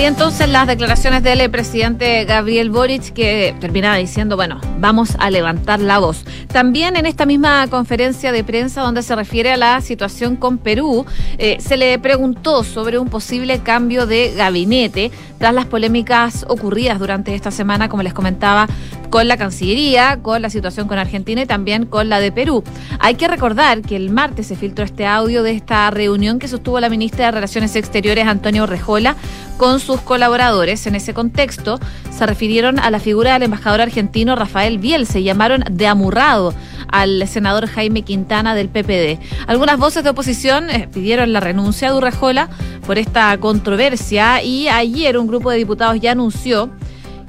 Hay 0.00 0.06
entonces 0.06 0.48
las 0.48 0.66
declaraciones 0.66 1.22
del 1.22 1.50
presidente 1.50 2.24
Gabriel 2.24 2.70
Boric 2.70 3.12
que 3.12 3.54
terminaba 3.60 3.96
diciendo, 3.96 4.34
bueno, 4.34 4.58
vamos 4.78 5.14
a 5.18 5.28
levantar 5.28 5.78
la 5.78 5.98
voz. 5.98 6.24
También 6.50 6.96
en 6.96 7.04
esta 7.04 7.26
misma 7.26 7.66
conferencia 7.68 8.32
de 8.32 8.42
prensa 8.42 8.80
donde 8.80 9.02
se 9.02 9.14
refiere 9.14 9.52
a 9.52 9.58
la 9.58 9.82
situación 9.82 10.36
con 10.36 10.56
Perú, 10.56 11.04
eh, 11.36 11.58
se 11.60 11.76
le 11.76 11.98
preguntó 11.98 12.64
sobre 12.64 12.98
un 12.98 13.08
posible 13.10 13.58
cambio 13.58 14.06
de 14.06 14.32
gabinete 14.34 15.10
tras 15.38 15.52
las 15.52 15.66
polémicas 15.66 16.46
ocurridas 16.48 16.98
durante 16.98 17.34
esta 17.34 17.50
semana, 17.50 17.90
como 17.90 18.02
les 18.02 18.14
comentaba, 18.14 18.68
con 19.10 19.28
la 19.28 19.36
Cancillería, 19.36 20.20
con 20.22 20.40
la 20.40 20.48
situación 20.48 20.88
con 20.88 20.98
Argentina 20.98 21.42
y 21.42 21.46
también 21.46 21.84
con 21.84 22.08
la 22.08 22.20
de 22.20 22.32
Perú. 22.32 22.64
Hay 23.00 23.16
que 23.16 23.28
recordar 23.28 23.82
que 23.82 23.96
el 23.96 24.08
martes 24.10 24.46
se 24.46 24.56
filtró 24.56 24.84
este 24.84 25.06
audio 25.06 25.42
de 25.42 25.50
esta 25.50 25.90
reunión 25.90 26.38
que 26.38 26.48
sostuvo 26.48 26.80
la 26.80 26.88
ministra 26.88 27.26
de 27.26 27.32
Relaciones 27.32 27.76
Exteriores, 27.76 28.26
Antonio 28.26 28.66
Rejola, 28.66 29.16
con 29.60 29.78
sus 29.78 30.00
colaboradores. 30.00 30.86
En 30.86 30.94
ese 30.94 31.12
contexto, 31.12 31.78
se 32.10 32.24
refirieron 32.24 32.78
a 32.78 32.90
la 32.90 32.98
figura 32.98 33.34
del 33.34 33.42
embajador 33.42 33.82
argentino 33.82 34.34
Rafael 34.34 34.78
Biel, 34.78 35.06
se 35.06 35.22
llamaron 35.22 35.62
de 35.70 35.86
amurrado 35.86 36.54
al 36.88 37.28
senador 37.28 37.66
Jaime 37.66 38.00
Quintana 38.00 38.54
del 38.54 38.70
PPD. 38.70 39.20
Algunas 39.46 39.76
voces 39.76 40.02
de 40.02 40.08
oposición 40.08 40.70
eh, 40.70 40.88
pidieron 40.90 41.34
la 41.34 41.40
renuncia 41.40 41.90
de 41.90 41.98
Urrejola 41.98 42.48
por 42.86 42.96
esta 42.96 43.36
controversia 43.36 44.42
y 44.42 44.68
ayer 44.68 45.18
un 45.18 45.26
grupo 45.26 45.50
de 45.50 45.58
diputados 45.58 46.00
ya 46.00 46.12
anunció 46.12 46.70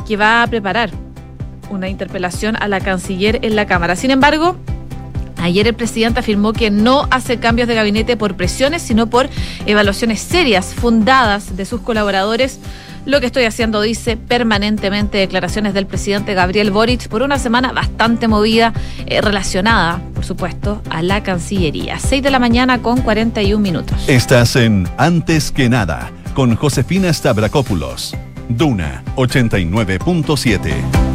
que 0.08 0.16
va 0.16 0.42
a 0.42 0.48
preparar 0.48 0.90
una 1.70 1.90
interpelación 1.90 2.56
a 2.56 2.70
la 2.70 2.80
canciller 2.80 3.40
en 3.42 3.58
la 3.58 3.66
Cámara. 3.66 3.98
Sin 3.98 4.10
embargo, 4.10 4.56
Ayer 5.42 5.68
el 5.68 5.74
presidente 5.74 6.20
afirmó 6.20 6.54
que 6.54 6.70
no 6.70 7.08
hace 7.10 7.38
cambios 7.38 7.68
de 7.68 7.76
gabinete 7.76 8.16
por 8.16 8.36
presiones, 8.36 8.82
sino 8.82 9.08
por 9.08 9.30
evaluaciones 9.66 10.22
serias, 10.22 10.74
fundadas 10.74 11.58
de 11.58 11.66
sus 11.66 11.82
colaboradores. 11.82 12.60
Lo 13.06 13.20
que 13.20 13.26
estoy 13.26 13.46
haciendo, 13.46 13.82
dice, 13.82 14.16
permanentemente 14.16 15.18
declaraciones 15.18 15.74
del 15.74 15.88
presidente 15.88 16.36
Gabriel 16.36 16.70
Boric 16.70 17.08
por 17.08 17.24
una 17.24 17.40
semana 17.40 17.72
bastante 17.72 18.28
movida, 18.28 18.74
eh, 19.08 19.22
relacionada, 19.22 20.00
por 20.14 20.24
supuesto, 20.24 20.84
a 20.92 21.02
la 21.02 21.24
Cancillería. 21.24 21.98
6 21.98 22.22
de 22.22 22.30
la 22.30 22.38
mañana 22.38 22.84
con 22.84 23.02
41 23.02 23.60
minutos. 23.60 23.98
Estás 24.08 24.56
en 24.56 24.88
Antes 24.98 25.52
que 25.52 25.68
nada, 25.68 26.12
con 26.36 26.56
Josefina 26.56 27.12
Stavrakopoulos. 27.12 28.16
Duna 28.50 29.04
89.7. 29.16 31.11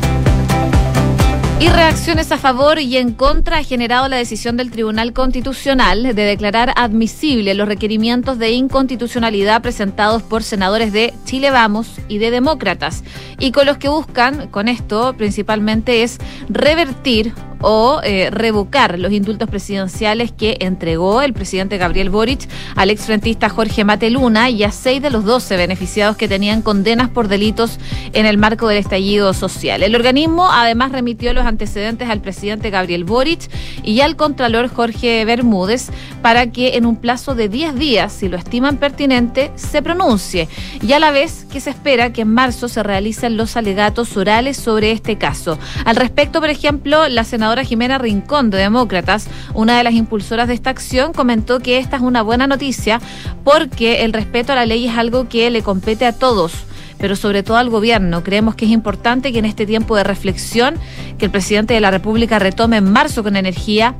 Y 1.59 1.69
reacciones 1.71 2.33
a 2.33 2.37
favor 2.37 2.79
y 2.79 2.99
en 2.99 3.15
contra 3.15 3.57
ha 3.57 3.65
generado 3.65 4.09
la 4.09 4.19
decisión 4.19 4.59
del 4.59 4.71
Tribunal 4.71 5.15
Constitucional 5.15 6.03
de 6.03 6.13
declarar 6.13 6.75
admisible 6.77 7.55
los 7.55 7.67
requerimientos 7.67 8.39
de 8.39 8.51
inconstitucionalidad 8.51 9.63
presentados 9.63 10.23
por 10.23 10.43
senadores 10.43 10.93
de 10.93 11.15
Chile 11.25 11.51
Vamos 11.51 11.93
y 12.09 12.19
de 12.19 12.31
Demócratas, 12.31 13.05
y 13.39 13.53
con 13.53 13.65
los 13.65 13.79
que 13.79 13.89
buscan, 13.89 14.49
con 14.49 14.69
esto 14.69 15.15
principalmente, 15.17 16.03
es 16.03 16.19
revertir 16.51 17.33
o 17.61 18.01
eh, 18.05 18.31
revocar 18.31 18.99
los 18.99 19.13
indultos 19.13 19.49
presidenciales 19.49 20.33
que 20.33 20.57
entregó 20.61 21.23
el 21.23 21.33
presidente 21.33 21.79
Gabriel 21.79 22.11
Boric 22.11 22.49
al 22.75 22.91
exfrentista 22.91 23.49
Jorge 23.49 23.85
Mateluna 23.85 24.51
y 24.51 24.65
a 24.65 24.71
seis 24.71 25.01
de 25.03 25.11
los 25.11 25.25
doce 25.25 25.57
beneficiados 25.57 26.17
que 26.17 26.29
tenían 26.29 26.63
condenas 26.63 27.09
por 27.09 27.29
delitos 27.29 27.79
en 28.13 28.27
el 28.27 28.39
marco 28.39 28.69
del 28.69 28.79
estallido 28.79 29.33
social. 29.35 29.83
El 29.83 29.95
organismo 29.95 30.49
además 30.51 30.93
remitió 30.93 31.33
los 31.33 31.47
antecedentes 31.47 32.09
al 32.11 32.21
presidente 32.21 32.71
Gabriel 32.71 33.05
Boric 33.05 33.51
y 33.83 34.01
al 34.01 34.17
contralor 34.17 34.69
Jorge 34.69 35.25
Bermúdez 35.25 35.89
para 36.23 36.51
que 36.51 36.77
en 36.77 36.87
un 36.87 36.97
plazo 36.97 37.35
de 37.35 37.49
10 37.49 37.77
días, 37.77 38.13
si 38.13 38.29
lo 38.29 38.37
estiman 38.37 38.77
pertinente, 38.79 39.53
se 39.57 39.83
pronuncie 39.83 40.49
y 40.83 40.93
a 40.93 40.99
la 40.99 41.11
vez 41.11 41.47
que 41.51 41.61
se 41.61 41.71
espera 41.71 42.13
que 42.13 42.23
en 42.23 42.33
marzo 42.33 42.69
se 42.69 42.83
realicen 42.83 43.37
los 43.37 43.57
alegatos 43.57 44.17
orales 44.17 44.57
sobre 44.57 44.93
este 44.93 45.17
caso. 45.17 45.59
Al 45.85 45.97
respecto, 45.97 46.41
por 46.41 46.51
ejemplo, 46.51 47.09
la 47.09 47.25
senadora 47.25 47.46
senadora 47.47 47.63
Jimena 47.63 47.99
Rincón 47.99 48.51
de 48.51 48.59
Demócratas, 48.59 49.29
una 49.55 49.79
de 49.79 49.85
las 49.85 49.95
impulsoras 49.95 50.49
de 50.49 50.55
esta 50.55 50.71
acción, 50.71 51.13
comentó 51.13 51.61
que 51.61 51.79
esta 51.79 51.95
es 51.95 52.03
una 52.03 52.23
buena 52.23 52.49
noticia 52.49 53.01
porque 53.45 54.05
el 54.05 54.13
respeto 54.13 54.51
a 54.51 54.57
la 54.57 54.67
ley 54.67 54.89
es 54.89 54.99
algo 54.99 55.29
que 55.29 55.49
le 55.51 55.63
compete 55.63 56.07
a 56.07 56.13
todos 56.13 56.65
pero 56.99 57.15
sobre 57.15 57.43
todo 57.43 57.59
al 57.59 57.69
gobierno. 57.69 58.25
Creemos 58.25 58.55
que 58.55 58.65
es 58.65 58.71
importante 58.71 59.31
que 59.31 59.39
en 59.39 59.45
este 59.45 59.67
tiempo 59.67 59.95
de 59.95 60.03
reflexión 60.03 60.77
que 61.19 61.27
el 61.27 61.31
presidente 61.31 61.75
de 61.75 61.81
la 61.81 61.91
República 61.91 62.39
retome 62.39 62.79
en 62.79 62.91
marzo 62.91 63.23
con 63.23 63.37
energía 63.37 63.95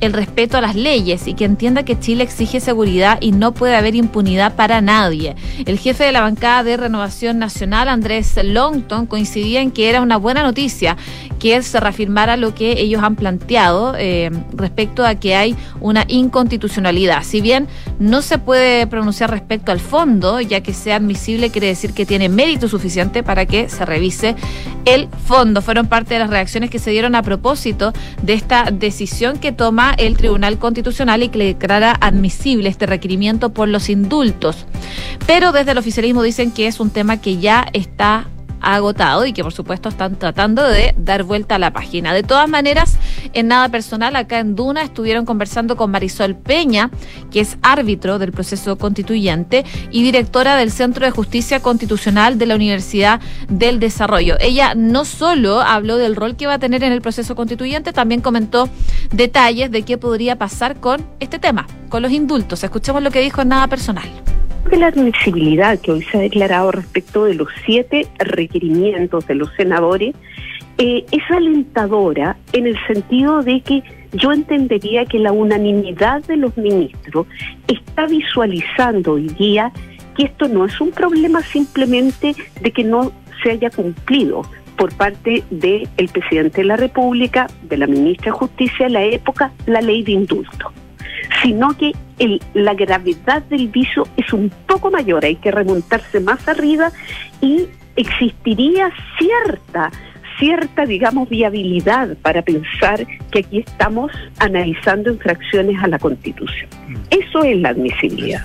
el 0.00 0.12
respeto 0.12 0.56
a 0.56 0.60
las 0.60 0.74
leyes 0.74 1.26
y 1.26 1.34
que 1.34 1.44
entienda 1.44 1.84
que 1.84 1.98
Chile 1.98 2.24
exige 2.24 2.60
seguridad 2.60 3.18
y 3.20 3.32
no 3.32 3.52
puede 3.52 3.76
haber 3.76 3.94
impunidad 3.94 4.54
para 4.56 4.80
nadie. 4.80 5.36
El 5.66 5.78
jefe 5.78 6.04
de 6.04 6.12
la 6.12 6.20
bancada 6.20 6.62
de 6.64 6.76
Renovación 6.76 7.38
Nacional, 7.38 7.88
Andrés 7.88 8.38
Longton, 8.42 9.06
coincidía 9.06 9.60
en 9.60 9.70
que 9.70 9.88
era 9.88 10.00
una 10.00 10.16
buena 10.16 10.42
noticia 10.42 10.96
que 11.38 11.60
se 11.62 11.80
reafirmara 11.80 12.36
lo 12.36 12.54
que 12.54 12.80
ellos 12.80 13.02
han 13.02 13.16
planteado 13.16 13.94
eh, 13.96 14.30
respecto 14.52 15.04
a 15.04 15.14
que 15.14 15.34
hay 15.34 15.56
una 15.80 16.04
inconstitucionalidad. 16.08 17.22
Si 17.22 17.40
bien 17.40 17.68
no 17.98 18.22
se 18.22 18.38
puede 18.38 18.86
pronunciar 18.86 19.30
respecto 19.30 19.72
al 19.72 19.80
fondo, 19.80 20.40
ya 20.40 20.60
que 20.62 20.74
sea 20.74 20.96
admisible 20.96 21.50
quiere 21.50 21.68
decir 21.68 21.92
que 21.92 22.06
tiene 22.06 22.28
mérito 22.28 22.68
suficiente 22.68 23.22
para 23.22 23.46
que 23.46 23.68
se 23.68 23.84
revise 23.84 24.36
el 24.84 25.08
fondo. 25.26 25.62
Fueron 25.62 25.86
parte 25.86 26.14
de 26.14 26.20
las 26.20 26.30
reacciones 26.30 26.70
que 26.70 26.78
se 26.78 26.90
dieron 26.90 27.14
a 27.14 27.22
propósito 27.22 27.92
de 28.22 28.34
esta 28.34 28.70
decisión 28.70 29.38
que 29.38 29.52
toma 29.52 29.89
el 29.94 30.16
Tribunal 30.16 30.58
Constitucional 30.58 31.22
y 31.22 31.28
que 31.28 31.38
declara 31.38 31.96
admisible 32.00 32.68
este 32.68 32.86
requerimiento 32.86 33.50
por 33.50 33.68
los 33.68 33.88
indultos. 33.88 34.66
Pero 35.26 35.52
desde 35.52 35.72
el 35.72 35.78
oficialismo 35.78 36.22
dicen 36.22 36.50
que 36.50 36.66
es 36.66 36.80
un 36.80 36.90
tema 36.90 37.20
que 37.20 37.38
ya 37.38 37.66
está 37.72 38.26
agotado 38.60 39.24
y 39.26 39.32
que 39.32 39.42
por 39.42 39.52
supuesto 39.52 39.88
están 39.88 40.16
tratando 40.16 40.62
de 40.66 40.94
dar 40.96 41.24
vuelta 41.24 41.56
a 41.56 41.58
la 41.58 41.72
página. 41.72 42.12
De 42.12 42.22
todas 42.22 42.48
maneras, 42.48 42.98
en 43.32 43.48
nada 43.48 43.68
personal, 43.68 44.16
acá 44.16 44.38
en 44.38 44.54
Duna 44.54 44.82
estuvieron 44.82 45.24
conversando 45.24 45.76
con 45.76 45.90
Marisol 45.90 46.34
Peña, 46.34 46.90
que 47.30 47.40
es 47.40 47.58
árbitro 47.62 48.18
del 48.18 48.32
proceso 48.32 48.76
constituyente 48.78 49.64
y 49.90 50.02
directora 50.02 50.56
del 50.56 50.70
Centro 50.70 51.04
de 51.04 51.10
Justicia 51.10 51.60
Constitucional 51.60 52.38
de 52.38 52.46
la 52.46 52.54
Universidad 52.54 53.20
del 53.48 53.80
Desarrollo. 53.80 54.36
Ella 54.40 54.74
no 54.74 55.04
solo 55.04 55.60
habló 55.60 55.96
del 55.96 56.16
rol 56.16 56.36
que 56.36 56.46
va 56.46 56.54
a 56.54 56.58
tener 56.58 56.82
en 56.84 56.92
el 56.92 57.02
proceso 57.02 57.34
constituyente, 57.34 57.92
también 57.92 58.20
comentó 58.20 58.68
detalles 59.12 59.70
de 59.70 59.82
qué 59.82 59.98
podría 59.98 60.36
pasar 60.36 60.76
con 60.80 61.04
este 61.20 61.38
tema, 61.38 61.66
con 61.88 62.02
los 62.02 62.12
indultos. 62.12 62.64
Escuchemos 62.64 63.02
lo 63.02 63.10
que 63.10 63.20
dijo 63.20 63.42
en 63.42 63.48
nada 63.48 63.68
personal 63.68 64.08
de 64.70 64.76
la 64.76 64.88
admisibilidad 64.88 65.78
que 65.80 65.90
hoy 65.90 66.02
se 66.02 66.18
ha 66.18 66.20
declarado 66.20 66.70
respecto 66.70 67.24
de 67.24 67.34
los 67.34 67.48
siete 67.64 68.06
requerimientos 68.18 69.26
de 69.26 69.34
los 69.34 69.50
senadores 69.56 70.14
eh, 70.82 71.04
es 71.12 71.22
alentadora 71.30 72.38
en 72.54 72.66
el 72.66 72.76
sentido 72.86 73.42
de 73.42 73.60
que 73.60 73.82
yo 74.12 74.32
entendería 74.32 75.04
que 75.04 75.18
la 75.18 75.30
unanimidad 75.30 76.24
de 76.24 76.38
los 76.38 76.56
ministros 76.56 77.26
está 77.68 78.06
visualizando 78.06 79.12
hoy 79.12 79.28
día 79.28 79.72
que 80.16 80.24
esto 80.24 80.48
no 80.48 80.64
es 80.64 80.80
un 80.80 80.90
problema 80.90 81.42
simplemente 81.42 82.34
de 82.62 82.70
que 82.70 82.82
no 82.82 83.12
se 83.42 83.50
haya 83.50 83.68
cumplido 83.68 84.40
por 84.78 84.94
parte 84.94 85.44
del 85.50 85.86
presidente 86.10 86.62
de 86.62 86.68
la 86.68 86.76
República, 86.76 87.46
de 87.64 87.76
la 87.76 87.86
ministra 87.86 88.32
de 88.32 88.38
Justicia 88.38 88.86
de 88.86 88.92
la 88.92 89.04
época, 89.04 89.52
la 89.66 89.82
ley 89.82 90.02
de 90.02 90.12
indulto 90.12 90.72
sino 91.42 91.76
que 91.76 91.92
la 92.54 92.74
gravedad 92.74 93.42
del 93.44 93.68
viso 93.68 94.06
es 94.16 94.32
un 94.32 94.50
poco 94.66 94.90
mayor, 94.90 95.24
hay 95.24 95.36
que 95.36 95.50
remontarse 95.50 96.20
más 96.20 96.46
arriba 96.48 96.90
y 97.40 97.66
existiría 97.96 98.90
cierta 99.18 99.90
cierta, 100.40 100.86
digamos, 100.86 101.28
viabilidad 101.28 102.16
para 102.22 102.42
pensar 102.42 103.06
que 103.30 103.40
aquí 103.40 103.58
estamos 103.58 104.10
analizando 104.38 105.12
infracciones 105.12 105.80
a 105.80 105.86
la 105.86 105.98
Constitución. 106.00 106.68
Mm. 106.88 106.96
Eso 107.10 107.44
es 107.44 107.56
la 107.58 107.68
admisibilidad. 107.68 108.44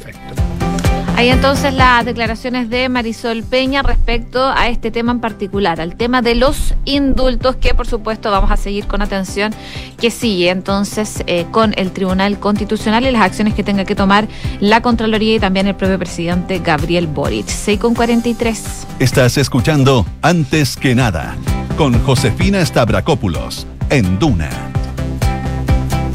Hay 1.18 1.30
entonces 1.30 1.74
las 1.74 2.04
declaraciones 2.04 2.70
de 2.70 2.90
Marisol 2.90 3.42
Peña 3.44 3.82
respecto 3.84 4.44
a 4.44 4.68
este 4.68 4.92
tema 4.92 5.14
en 5.14 5.22
particular, 5.22 5.80
al 5.80 5.96
tema 5.96 6.22
de 6.22 6.36
los 6.36 6.76
indultos, 6.84 7.56
que 7.56 7.74
por 7.74 7.88
supuesto 7.88 8.32
vamos 8.32 8.52
a 8.52 8.58
seguir 8.58 8.86
con 8.86 9.02
atención, 9.02 9.54
que 9.98 10.12
sigue 10.12 10.50
entonces 10.50 11.24
eh, 11.26 11.46
con 11.52 11.74
el 11.78 11.92
Tribunal 11.92 12.38
Constitucional 12.38 13.06
y 13.06 13.12
las 13.12 13.22
acciones 13.22 13.54
que 13.54 13.64
tenga 13.64 13.86
que 13.86 13.96
tomar 13.96 14.28
la 14.60 14.82
Contraloría 14.82 15.36
y 15.36 15.40
también 15.40 15.68
el 15.68 15.76
propio 15.76 15.98
presidente 15.98 16.60
Gabriel 16.60 17.08
Boric. 17.08 17.48
6 17.48 17.80
con 17.80 17.94
43. 17.94 18.86
Estás 19.00 19.38
escuchando 19.38 20.06
Antes 20.22 20.76
que 20.76 20.96
nada 20.96 21.38
con 21.76 21.94
Josefina 22.04 22.66
Stavrakopoulos 22.66 23.68
en 23.90 24.18
Duna. 24.20 24.50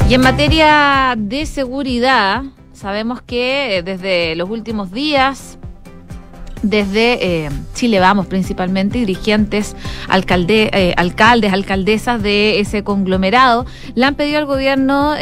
Y 0.09 0.15
en 0.15 0.21
materia 0.23 1.15
de 1.17 1.47
seguridad, 1.47 2.43
Sabemos 2.81 3.21
que 3.21 3.77
eh, 3.77 3.83
desde 3.83 4.35
los 4.37 4.49
últimos 4.49 4.91
días, 4.91 5.59
desde 6.63 7.45
eh, 7.45 7.51
Chile 7.75 8.01
Vamos 8.01 8.27
principalmente, 8.27 8.99
dirigentes, 8.99 9.77
alcalde, 10.09 10.71
eh, 10.73 10.95
alcaldes, 10.97 11.53
alcaldesas 11.53 12.23
de 12.23 12.61
ese 12.61 12.85
conglomerado, 12.85 13.67
le 13.95 14.05
han 14.05 14.15
pedido 14.15 14.39
al 14.39 14.47
gobierno 14.47 15.15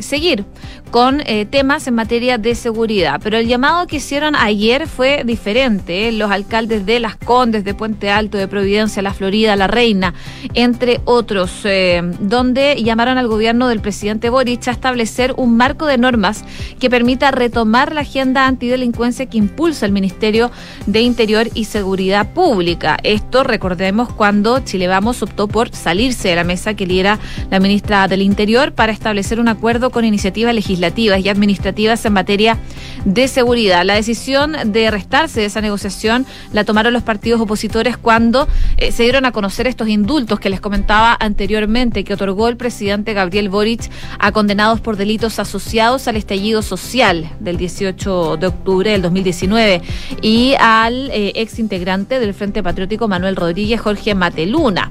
seguir 0.00 0.44
con 0.92 1.22
eh, 1.24 1.46
temas 1.46 1.86
en 1.88 1.94
materia 1.94 2.36
de 2.36 2.54
seguridad. 2.54 3.18
Pero 3.24 3.38
el 3.38 3.48
llamado 3.48 3.86
que 3.86 3.96
hicieron 3.96 4.36
ayer 4.36 4.86
fue 4.86 5.22
diferente. 5.24 6.06
¿eh? 6.08 6.12
Los 6.12 6.30
alcaldes 6.30 6.84
de 6.84 7.00
Las 7.00 7.16
Condes, 7.16 7.64
de 7.64 7.72
Puente 7.72 8.10
Alto, 8.10 8.36
de 8.36 8.46
Providencia, 8.46 9.00
La 9.00 9.14
Florida, 9.14 9.56
La 9.56 9.66
Reina, 9.66 10.12
entre 10.52 11.00
otros, 11.06 11.62
eh, 11.64 12.02
donde 12.20 12.80
llamaron 12.82 13.16
al 13.16 13.26
gobierno 13.26 13.68
del 13.68 13.80
presidente 13.80 14.28
Boric 14.28 14.68
a 14.68 14.72
establecer 14.72 15.32
un 15.38 15.56
marco 15.56 15.86
de 15.86 15.96
normas 15.96 16.44
que 16.78 16.90
permita 16.90 17.30
retomar 17.30 17.94
la 17.94 18.02
agenda 18.02 18.46
antidelincuencia 18.46 19.24
que 19.26 19.38
impulsa 19.38 19.86
el 19.86 19.92
Ministerio 19.92 20.50
de 20.86 21.00
Interior 21.00 21.48
y 21.54 21.64
Seguridad 21.64 22.32
Pública. 22.32 22.98
Esto, 23.02 23.44
recordemos, 23.44 24.12
cuando 24.12 24.60
Chile 24.60 24.88
Vamos 24.88 25.22
optó 25.22 25.46
por 25.46 25.74
salirse 25.74 26.28
de 26.28 26.36
la 26.36 26.44
mesa 26.44 26.74
que 26.74 26.86
lidera 26.86 27.18
la 27.50 27.60
ministra 27.60 28.08
del 28.08 28.22
Interior 28.22 28.72
para 28.72 28.92
establecer 28.92 29.38
un 29.38 29.48
acuerdo 29.48 29.90
con 29.90 30.04
iniciativa 30.04 30.52
legislativa 30.52 30.72
legislativas 30.72 31.20
y 31.20 31.28
administrativas 31.28 32.04
en 32.06 32.12
materia 32.12 32.58
de 33.04 33.28
seguridad. 33.28 33.84
La 33.84 33.94
decisión 33.94 34.56
de 34.66 34.90
restarse 34.90 35.40
de 35.40 35.46
esa 35.46 35.60
negociación 35.60 36.26
la 36.52 36.64
tomaron 36.64 36.92
los 36.92 37.02
partidos 37.02 37.40
opositores 37.40 37.96
cuando 37.96 38.48
eh, 38.76 38.92
se 38.92 39.02
dieron 39.02 39.24
a 39.24 39.32
conocer 39.32 39.66
estos 39.66 39.88
indultos 39.88 40.40
que 40.40 40.50
les 40.50 40.60
comentaba 40.60 41.16
anteriormente 41.18 42.04
que 42.04 42.14
otorgó 42.14 42.48
el 42.48 42.56
presidente 42.56 43.14
Gabriel 43.14 43.48
Boric 43.48 43.90
a 44.18 44.32
condenados 44.32 44.80
por 44.80 44.96
delitos 44.96 45.38
asociados 45.38 46.08
al 46.08 46.16
estallido 46.16 46.62
social 46.62 47.30
del 47.40 47.56
18 47.56 48.36
de 48.36 48.46
octubre 48.46 48.90
del 48.90 49.02
2019 49.02 49.82
y 50.20 50.54
al 50.58 51.10
eh, 51.10 51.32
ex 51.36 51.58
integrante 51.58 52.20
del 52.20 52.34
Frente 52.34 52.62
Patriótico 52.62 53.08
Manuel 53.08 53.36
Rodríguez 53.36 53.80
Jorge 53.80 54.14
Mateluna. 54.14 54.90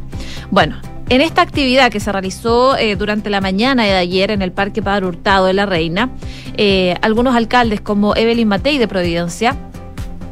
Bueno, 0.50 0.80
En 1.12 1.20
esta 1.20 1.42
actividad 1.42 1.92
que 1.92 2.00
se 2.00 2.10
realizó 2.10 2.78
eh, 2.78 2.96
durante 2.96 3.30
la 3.30 3.42
mañana 3.42 3.84
de 3.84 3.96
ayer 3.96 4.32
en 4.32 4.42
el 4.42 4.54
Parque 4.54 4.82
Padre 4.82 5.08
Hurtado 5.08 5.48
de 5.48 5.52
la 5.52 5.66
Reina, 5.66 6.10
eh, 6.56 6.96
algunos 7.02 7.36
alcaldes 7.36 7.82
como 7.82 8.16
Evelyn 8.16 8.48
Matei 8.48 8.78
de 8.78 8.88
Providencia, 8.88 9.58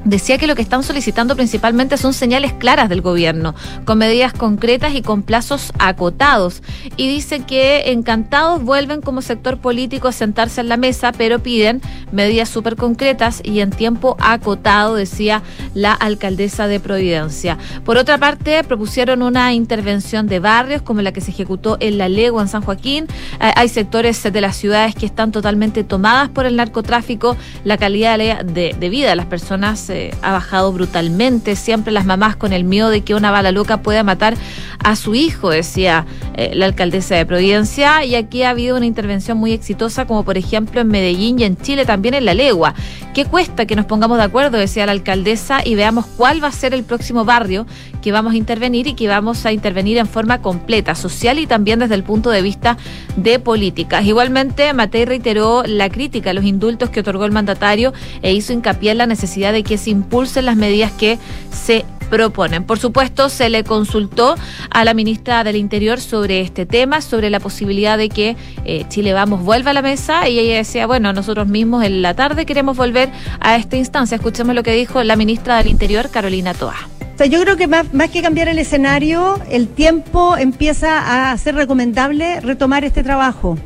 decía 0.10 0.38
que 0.38 0.48
lo 0.48 0.56
que 0.56 0.62
están 0.62 0.84
solicitando 0.84 1.36
principalmente 1.36 1.98
son 1.98 2.14
señales 2.14 2.54
claras 2.54 2.90
del 2.90 3.02
gobierno, 3.02 3.56
con 3.86 3.98
medidas 3.98 4.34
concretas 4.34 4.96
y 4.96 5.02
con 5.02 5.24
plazos 5.24 5.72
acotados. 5.80 6.62
Y 6.98 7.08
dice 7.08 7.42
que 7.42 7.92
encantados 7.92 8.64
vuelven 8.64 9.02
como 9.02 9.22
sector 9.22 9.60
político 9.60 10.08
a 10.08 10.12
sentarse 10.12 10.62
en 10.62 10.70
la 10.70 10.78
mesa, 10.78 11.12
pero 11.12 11.40
piden 11.40 11.82
medidas 12.12 12.50
súper 12.50 12.76
concretas 12.76 13.42
y 13.44 13.60
en 13.60 13.70
tiempo 13.70 14.18
acotado, 14.20 14.96
decía 14.96 15.44
la 15.74 15.94
alcaldesa 15.94 16.68
de 16.68 16.80
Providencia. 16.80 17.58
Por 17.86 17.98
otra 17.98 18.18
parte, 18.18 18.64
propusieron 18.64 19.22
una 19.22 19.54
intervención 19.54 20.28
de 20.28 20.40
barrios 20.40 20.82
como 20.82 21.02
la 21.02 21.12
que 21.12 21.22
se 21.22 21.32
ejecutó 21.32 21.78
en 21.80 21.98
La 21.98 22.10
Legua, 22.10 22.42
en 22.42 22.48
San 22.48 22.62
Joaquín. 22.62 23.08
Eh, 23.40 23.52
hay 23.56 23.70
sectores 23.70 24.22
de 24.24 24.42
las 24.42 24.56
ciudades 24.56 24.96
que 24.96 25.06
están 25.06 25.32
totalmente 25.32 25.84
tomadas 25.84 26.30
por 26.30 26.46
el 26.46 26.56
narcotráfico. 26.56 27.38
La 27.64 27.78
calidad 27.78 28.18
de, 28.18 28.76
de 28.78 28.90
vida 28.90 29.10
de 29.10 29.16
las 29.16 29.26
personas 29.26 29.90
ha 30.22 30.32
bajado 30.32 30.72
brutalmente. 30.72 31.56
Siempre 31.56 31.92
las 31.92 32.06
mamás 32.06 32.36
con 32.36 32.54
el 32.54 32.64
miedo 32.64 32.90
de 32.90 33.02
que 33.02 33.16
una 33.16 33.32
bala 33.32 33.52
loca 33.52 33.82
pueda 33.82 34.04
matar 34.04 34.36
a 34.84 34.96
su 34.96 35.16
hijo, 35.16 35.50
decía 35.50 36.06
eh, 36.36 36.52
la 36.54 36.66
alcaldesa 36.66 37.16
de 37.16 37.26
Providencia. 37.26 38.04
Y 38.06 38.16
aquí 38.16 38.44
ha 38.44 38.50
habido 38.50 38.78
una 38.78 38.86
intervención 38.86 39.38
muy 39.38 39.52
exitosa, 39.52 40.06
como 40.06 40.24
por 40.24 40.38
ejemplo 40.38 40.82
en 40.82 40.88
Medellín 40.88 41.40
y 41.40 41.44
en 41.44 41.58
Chile 41.58 41.86
también 41.86 42.14
en 42.14 42.26
La 42.26 42.34
Legua. 42.34 42.74
¿Qué 43.14 43.26
cuesta 43.26 43.66
que 43.66 43.76
nos 43.76 43.86
pongamos 43.86 44.18
de 44.18 44.24
acuerdo, 44.24 44.58
decía 44.58 44.86
la 44.86 44.92
alcaldesa, 44.94 45.62
y 45.66 45.76
veamos 45.76 46.06
cuál 46.18 46.44
va 46.44 46.48
a 46.48 46.52
ser 46.52 46.74
el 46.74 46.84
próximo 46.84 47.26
barrio 47.26 47.66
que 48.02 48.12
vamos 48.12 48.34
a 48.34 48.38
intervenir 48.38 48.88
y 48.88 48.94
que 48.94 49.08
vamos 49.08 49.46
a 49.46 49.52
intervenir 49.52 49.98
en 49.98 50.08
forma 50.08 50.42
completa, 50.42 50.96
social 50.96 51.40
y 51.40 51.48
también 51.48 51.80
desde 51.80 51.96
el 51.96 52.04
punto 52.04 52.30
de 52.30 52.42
vista 52.42 52.78
de 53.16 53.40
políticas. 53.40 54.06
Igualmente, 54.06 54.74
Matei 54.74 55.06
reiteró 55.06 55.64
la 55.66 55.90
crítica 55.90 56.32
a 56.32 56.34
los 56.34 56.46
indultos 56.46 56.90
que 56.90 57.02
otorgó 57.02 57.26
el 57.26 57.32
mandatario 57.32 57.94
e 58.22 58.34
hizo 58.34 58.54
hincapié 58.54 58.92
en 58.92 59.00
la 59.00 59.06
necesidad 59.06 59.54
de 59.54 59.64
que 59.64 59.78
se 59.78 59.90
impulsen 59.90 60.46
las 60.46 60.56
medidas 60.56 60.92
que 60.92 61.20
se 61.52 61.86
proponen. 62.10 62.64
Por 62.64 62.80
supuesto, 62.80 63.30
se 63.30 63.50
le 63.50 63.64
consultó 63.64 64.36
a 64.70 64.84
la 64.84 64.94
ministra 64.94 65.44
del 65.44 65.56
Interior 65.56 66.02
sobre 66.02 66.42
este 66.42 66.66
tema, 66.66 67.02
sobre 67.02 67.30
la 67.30 67.40
posibilidad 67.40 67.98
de 67.98 68.10
que 68.10 68.36
eh, 68.66 68.86
Chile 68.90 69.14
Vamos 69.14 69.44
vuelva 69.44 69.72
a 69.72 69.74
la 69.74 69.82
mesa 69.82 70.28
y 70.28 70.40
ella 70.40 70.56
decía, 70.56 70.88
bueno, 70.88 71.14
nosotros 71.14 71.48
mismos 71.48 71.84
en 71.84 72.02
la 72.02 72.14
tarde 72.16 72.46
queremos 72.46 72.76
volver 72.76 73.10
a 73.40 73.56
esta 73.56 73.78
instancia. 73.78 74.16
Escuchemos 74.16 74.56
lo 74.56 74.64
que 74.64 74.74
dijo 74.74 75.04
la 75.04 75.16
ministra 75.16 75.58
del 75.58 75.68
Interior, 75.68 76.10
Carolina 76.10 76.54
Toa. 76.54 76.99
Yo 77.26 77.42
creo 77.42 77.58
que 77.58 77.68
más, 77.68 77.88
que 78.12 78.22
cambiar 78.22 78.48
el 78.48 78.60
escenario, 78.60 79.40
el 79.50 79.68
tiempo 79.68 80.38
empieza 80.38 81.32
a 81.32 81.38
ser 81.38 81.56
recomendable 81.56 82.40
retomar 82.40 82.86
este 82.86 83.04
trabajo. 83.04 83.58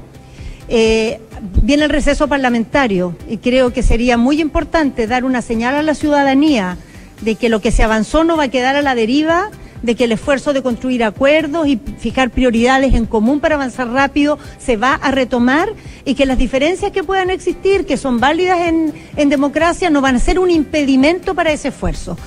Eh, 0.69 1.19
viene 1.61 1.83
el 1.83 1.89
receso 1.89 2.27
parlamentario 2.27 3.15
y 3.29 3.37
creo 3.37 3.71
que 3.71 3.83
sería 3.83 4.17
muy 4.17 4.41
importante 4.41 5.07
dar 5.07 5.23
una 5.23 5.41
señal 5.41 5.75
a 5.75 5.83
la 5.83 5.93
ciudadanía 5.93 6.77
de 7.21 7.35
que 7.35 7.49
lo 7.49 7.61
que 7.61 7.71
se 7.71 7.83
avanzó 7.83 8.23
no 8.23 8.37
va 8.37 8.43
a 8.43 8.47
quedar 8.47 8.75
a 8.75 8.81
la 8.81 8.95
deriva, 8.95 9.51
de 9.83 9.95
que 9.95 10.05
el 10.05 10.13
esfuerzo 10.13 10.53
de 10.53 10.63
construir 10.63 11.03
acuerdos 11.03 11.67
y 11.67 11.79
fijar 11.99 12.31
prioridades 12.31 12.93
en 12.93 13.05
común 13.05 13.39
para 13.39 13.55
avanzar 13.55 13.89
rápido 13.89 14.39
se 14.57 14.77
va 14.77 14.95
a 14.95 15.11
retomar 15.11 15.69
y 16.05 16.15
que 16.15 16.25
las 16.25 16.37
diferencias 16.37 16.91
que 16.91 17.03
puedan 17.03 17.29
existir, 17.29 17.85
que 17.85 17.97
son 17.97 18.19
válidas 18.19 18.61
en, 18.61 18.93
en 19.17 19.29
democracia, 19.29 19.89
no 19.89 19.99
van 20.01 20.15
a 20.15 20.19
ser 20.19 20.39
un 20.39 20.49
impedimento 20.49 21.35
para 21.35 21.51
ese 21.51 21.67
esfuerzo. 21.67 22.17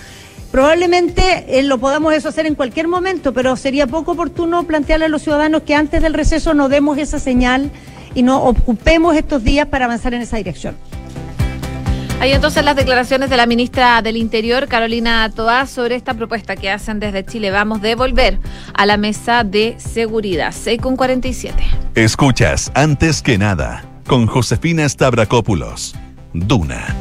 Probablemente 0.56 1.58
eh, 1.58 1.62
lo 1.62 1.76
podamos 1.76 2.14
eso 2.14 2.30
hacer 2.30 2.46
en 2.46 2.54
cualquier 2.54 2.88
momento, 2.88 3.34
pero 3.34 3.56
sería 3.56 3.86
poco 3.86 4.12
oportuno 4.12 4.62
plantearle 4.62 5.04
a 5.04 5.08
los 5.10 5.20
ciudadanos 5.20 5.64
que 5.64 5.74
antes 5.74 6.00
del 6.00 6.14
receso 6.14 6.54
no 6.54 6.70
demos 6.70 6.96
esa 6.96 7.18
señal 7.18 7.70
y 8.14 8.22
no 8.22 8.42
ocupemos 8.42 9.14
estos 9.16 9.44
días 9.44 9.66
para 9.66 9.84
avanzar 9.84 10.14
en 10.14 10.22
esa 10.22 10.38
dirección. 10.38 10.74
Hay 12.20 12.32
entonces 12.32 12.64
las 12.64 12.74
declaraciones 12.74 13.28
de 13.28 13.36
la 13.36 13.44
ministra 13.44 14.00
del 14.00 14.16
Interior, 14.16 14.66
Carolina 14.66 15.30
Toá, 15.30 15.66
sobre 15.66 15.94
esta 15.94 16.14
propuesta 16.14 16.56
que 16.56 16.70
hacen 16.70 17.00
desde 17.00 17.22
Chile. 17.22 17.50
Vamos 17.50 17.84
a 17.84 17.94
volver 17.94 18.38
a 18.72 18.86
la 18.86 18.96
mesa 18.96 19.44
de 19.44 19.74
seguridad. 19.76 20.54
6 20.58 20.80
con 20.80 20.96
47. 20.96 21.62
Escuchas, 21.96 22.72
antes 22.74 23.20
que 23.20 23.36
nada, 23.36 23.84
con 24.06 24.26
Josefina 24.26 24.88
Stavrakopoulos. 24.88 25.94
Duna 26.32 26.96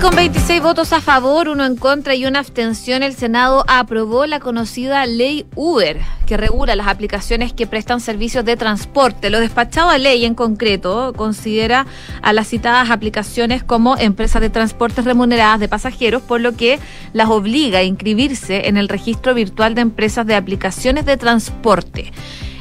con 0.00 0.16
26 0.16 0.62
votos 0.62 0.94
a 0.94 1.02
favor, 1.02 1.48
uno 1.48 1.66
en 1.66 1.76
contra 1.76 2.14
y 2.14 2.24
una 2.24 2.38
abstención, 2.38 3.02
el 3.02 3.14
Senado 3.14 3.64
aprobó 3.68 4.24
la 4.24 4.40
conocida 4.40 5.04
ley 5.04 5.44
Uber, 5.56 6.00
que 6.26 6.38
regula 6.38 6.74
las 6.74 6.86
aplicaciones 6.86 7.52
que 7.52 7.66
prestan 7.66 8.00
servicios 8.00 8.46
de 8.46 8.56
transporte. 8.56 9.28
Lo 9.28 9.40
despachado 9.40 9.90
a 9.90 9.98
ley 9.98 10.24
en 10.24 10.34
concreto 10.34 11.12
considera 11.14 11.86
a 12.22 12.32
las 12.32 12.48
citadas 12.48 12.88
aplicaciones 12.90 13.62
como 13.62 13.98
empresas 13.98 14.40
de 14.40 14.48
transportes 14.48 15.04
remuneradas 15.04 15.60
de 15.60 15.68
pasajeros, 15.68 16.22
por 16.22 16.40
lo 16.40 16.56
que 16.56 16.78
las 17.12 17.28
obliga 17.28 17.80
a 17.80 17.82
inscribirse 17.82 18.68
en 18.68 18.78
el 18.78 18.88
registro 18.88 19.34
virtual 19.34 19.74
de 19.74 19.82
empresas 19.82 20.26
de 20.26 20.34
aplicaciones 20.34 21.04
de 21.04 21.18
transporte. 21.18 22.10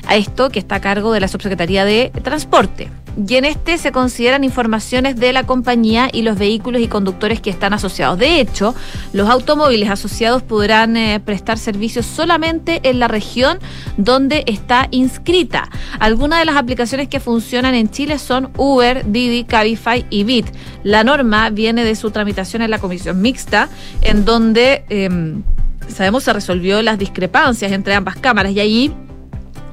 A 0.08 0.18
esto 0.18 0.50
que 0.50 0.60
está 0.60 0.76
a 0.76 0.82
cargo 0.82 1.14
de 1.14 1.22
la 1.22 1.30
Subsecretaría 1.30 1.86
de 1.86 2.12
Transporte 2.22 2.90
y 3.28 3.36
en 3.36 3.46
este 3.46 3.78
se 3.78 3.92
consideran 3.92 4.44
informaciones 4.44 5.16
de 5.18 5.34
la 5.34 5.46
compañía 5.46 6.10
y 6.12 6.22
los 6.22 6.38
vehículos 6.38 6.82
y 6.82 6.88
conductores 6.88 7.42
que 7.42 7.50
están 7.50 7.74
asociados. 7.74 8.18
De 8.18 8.40
hecho, 8.40 8.76
los 9.14 9.30
automóviles 9.30 9.90
asociados 9.90 10.44
podrán 10.44 10.96
eh, 10.96 11.20
prestar 11.20 11.58
servicios 11.58 12.06
solamente 12.06 12.80
en 12.84 13.00
la 13.00 13.08
región 13.08 13.60
donde 13.98 14.44
está 14.48 14.88
inscrita. 14.92 15.70
Algunas 16.00 16.40
de 16.40 16.46
las 16.46 16.56
aplicaciones 16.56 17.08
que 17.08 17.20
funcionan 17.20 17.76
en 17.76 17.90
Chile 17.90 18.20
son 18.20 18.52
Uber, 18.58 19.06
Didi, 19.12 19.44
Cabify 19.44 20.06
y 20.10 20.24
Bit. 20.24 20.48
La 20.84 21.04
norma 21.04 21.50
viene 21.50 21.84
de 21.84 21.96
su 21.96 22.12
tramitación 22.12 22.62
en 22.62 22.72
la 22.72 22.80
comisión 22.80 23.22
mixta, 23.22 23.70
en 24.02 24.24
donde 24.24 24.86
em, 24.90 25.44
sabemos 25.88 26.24
se 26.24 26.34
resolvió 26.34 26.82
las 26.82 26.98
discrepancias 26.98 27.72
entre 27.72 27.96
ambas 27.96 28.16
cámaras 28.16 28.54
y 28.54 28.60
allí 28.60 28.94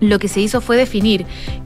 lo 0.00 0.18
que 0.18 0.28
se 0.28 0.40
hizo 0.40 0.60
fue 0.60 0.76
definir 0.76 1.24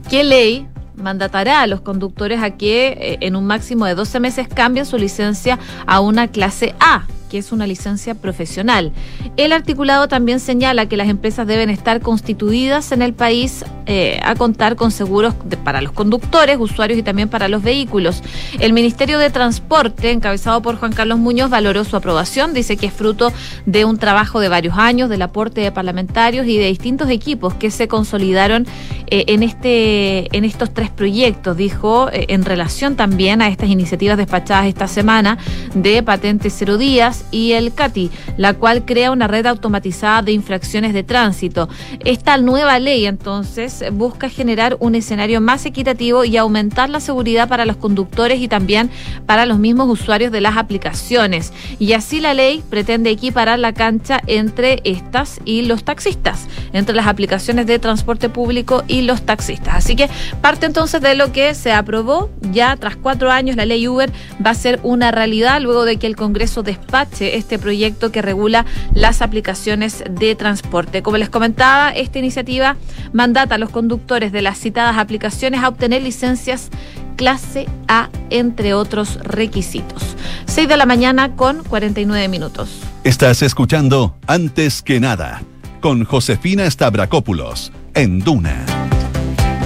qué 0.09 0.23
ley 0.23 0.67
mandatará 1.01 1.61
a 1.61 1.67
los 1.67 1.81
conductores 1.81 2.41
a 2.41 2.51
que 2.51 2.87
eh, 2.87 3.17
en 3.21 3.35
un 3.35 3.45
máximo 3.45 3.85
de 3.85 3.95
12 3.95 4.19
meses 4.19 4.47
cambien 4.47 4.85
su 4.85 4.97
licencia 4.97 5.59
a 5.85 5.99
una 5.99 6.27
clase 6.27 6.75
A 6.79 7.03
que 7.31 7.37
es 7.37 7.53
una 7.53 7.65
licencia 7.65 8.13
profesional. 8.13 8.91
El 9.37 9.53
articulado 9.53 10.09
también 10.09 10.41
señala 10.41 10.87
que 10.87 10.97
las 10.97 11.07
empresas 11.07 11.47
deben 11.47 11.69
estar 11.69 12.01
constituidas 12.01 12.91
en 12.91 13.01
el 13.01 13.13
país 13.13 13.63
eh, 13.85 14.19
a 14.21 14.35
contar 14.35 14.75
con 14.75 14.91
seguros 14.91 15.33
para 15.63 15.81
los 15.81 15.93
conductores, 15.93 16.57
usuarios 16.59 16.99
y 16.99 17.03
también 17.03 17.29
para 17.29 17.47
los 17.47 17.63
vehículos. 17.63 18.21
El 18.59 18.73
Ministerio 18.73 19.17
de 19.17 19.29
Transporte, 19.29 20.11
encabezado 20.11 20.61
por 20.61 20.75
Juan 20.75 20.91
Carlos 20.91 21.19
Muñoz, 21.19 21.49
valoró 21.49 21.85
su 21.85 21.95
aprobación. 21.95 22.53
Dice 22.53 22.75
que 22.75 22.87
es 22.87 22.93
fruto 22.93 23.31
de 23.65 23.85
un 23.85 23.97
trabajo 23.97 24.41
de 24.41 24.49
varios 24.49 24.77
años, 24.77 25.09
del 25.09 25.21
aporte 25.21 25.61
de 25.61 25.71
parlamentarios 25.71 26.45
y 26.47 26.57
de 26.57 26.67
distintos 26.67 27.09
equipos 27.09 27.53
que 27.53 27.71
se 27.71 27.87
consolidaron 27.87 28.67
eh, 29.07 29.23
en, 29.27 29.41
este, 29.41 30.35
en 30.35 30.43
estos 30.43 30.73
tres 30.73 30.89
proyectos, 30.89 31.55
dijo, 31.55 32.09
eh, 32.11 32.25
en 32.27 32.43
relación 32.43 32.97
también 32.97 33.41
a 33.41 33.47
estas 33.47 33.69
iniciativas 33.69 34.17
despachadas 34.17 34.65
esta 34.65 34.89
semana 34.89 35.37
de 35.73 36.03
patentes 36.03 36.53
cero 36.57 36.77
días 36.77 37.20
y 37.31 37.53
el 37.53 37.73
CATI, 37.73 38.09
la 38.37 38.53
cual 38.53 38.85
crea 38.85 39.11
una 39.11 39.27
red 39.27 39.45
automatizada 39.45 40.21
de 40.21 40.31
infracciones 40.31 40.93
de 40.93 41.03
tránsito. 41.03 41.69
Esta 42.03 42.37
nueva 42.37 42.79
ley 42.79 43.05
entonces 43.05 43.83
busca 43.93 44.29
generar 44.29 44.77
un 44.79 44.95
escenario 44.95 45.41
más 45.41 45.65
equitativo 45.65 46.23
y 46.23 46.37
aumentar 46.37 46.89
la 46.89 46.99
seguridad 46.99 47.47
para 47.47 47.65
los 47.65 47.77
conductores 47.77 48.39
y 48.41 48.47
también 48.47 48.89
para 49.25 49.45
los 49.45 49.59
mismos 49.59 49.89
usuarios 49.89 50.31
de 50.31 50.41
las 50.41 50.57
aplicaciones. 50.57 51.53
Y 51.79 51.93
así 51.93 52.19
la 52.19 52.33
ley 52.33 52.63
pretende 52.69 53.09
equiparar 53.09 53.59
la 53.59 53.73
cancha 53.73 54.21
entre 54.27 54.81
estas 54.83 55.39
y 55.45 55.63
los 55.63 55.83
taxistas, 55.83 56.47
entre 56.73 56.95
las 56.95 57.07
aplicaciones 57.07 57.67
de 57.67 57.79
transporte 57.79 58.29
público 58.29 58.83
y 58.87 59.01
los 59.01 59.23
taxistas. 59.23 59.75
Así 59.75 59.95
que 59.95 60.09
parte 60.41 60.65
entonces 60.65 61.01
de 61.01 61.15
lo 61.15 61.31
que 61.31 61.53
se 61.53 61.71
aprobó 61.71 62.29
ya 62.51 62.75
tras 62.77 62.95
cuatro 62.95 63.31
años 63.31 63.55
la 63.55 63.65
ley 63.65 63.87
Uber 63.87 64.11
va 64.45 64.51
a 64.51 64.55
ser 64.55 64.79
una 64.83 65.11
realidad 65.11 65.61
luego 65.61 65.85
de 65.85 65.97
que 65.97 66.07
el 66.07 66.15
Congreso 66.15 66.63
despache 66.63 67.10
este 67.19 67.59
proyecto 67.59 68.11
que 68.11 68.21
regula 68.21 68.65
las 68.93 69.21
aplicaciones 69.21 70.03
de 70.09 70.35
transporte. 70.35 71.01
Como 71.01 71.17
les 71.17 71.29
comentaba, 71.29 71.89
esta 71.89 72.19
iniciativa 72.19 72.77
mandata 73.13 73.55
a 73.55 73.57
los 73.57 73.69
conductores 73.69 74.31
de 74.31 74.41
las 74.41 74.57
citadas 74.57 74.97
aplicaciones 74.97 75.61
a 75.61 75.67
obtener 75.67 76.01
licencias 76.01 76.69
clase 77.15 77.67
A, 77.87 78.09
entre 78.29 78.73
otros 78.73 79.19
requisitos. 79.23 80.15
6 80.45 80.67
de 80.67 80.77
la 80.77 80.85
mañana 80.85 81.35
con 81.35 81.63
49 81.63 82.27
minutos. 82.27 82.81
Estás 83.03 83.41
escuchando 83.41 84.15
Antes 84.27 84.81
que 84.81 84.99
nada 84.99 85.41
con 85.81 86.03
Josefina 86.05 86.69
Stavrakopoulos 86.69 87.71
en 87.93 88.19
Duna. 88.19 88.65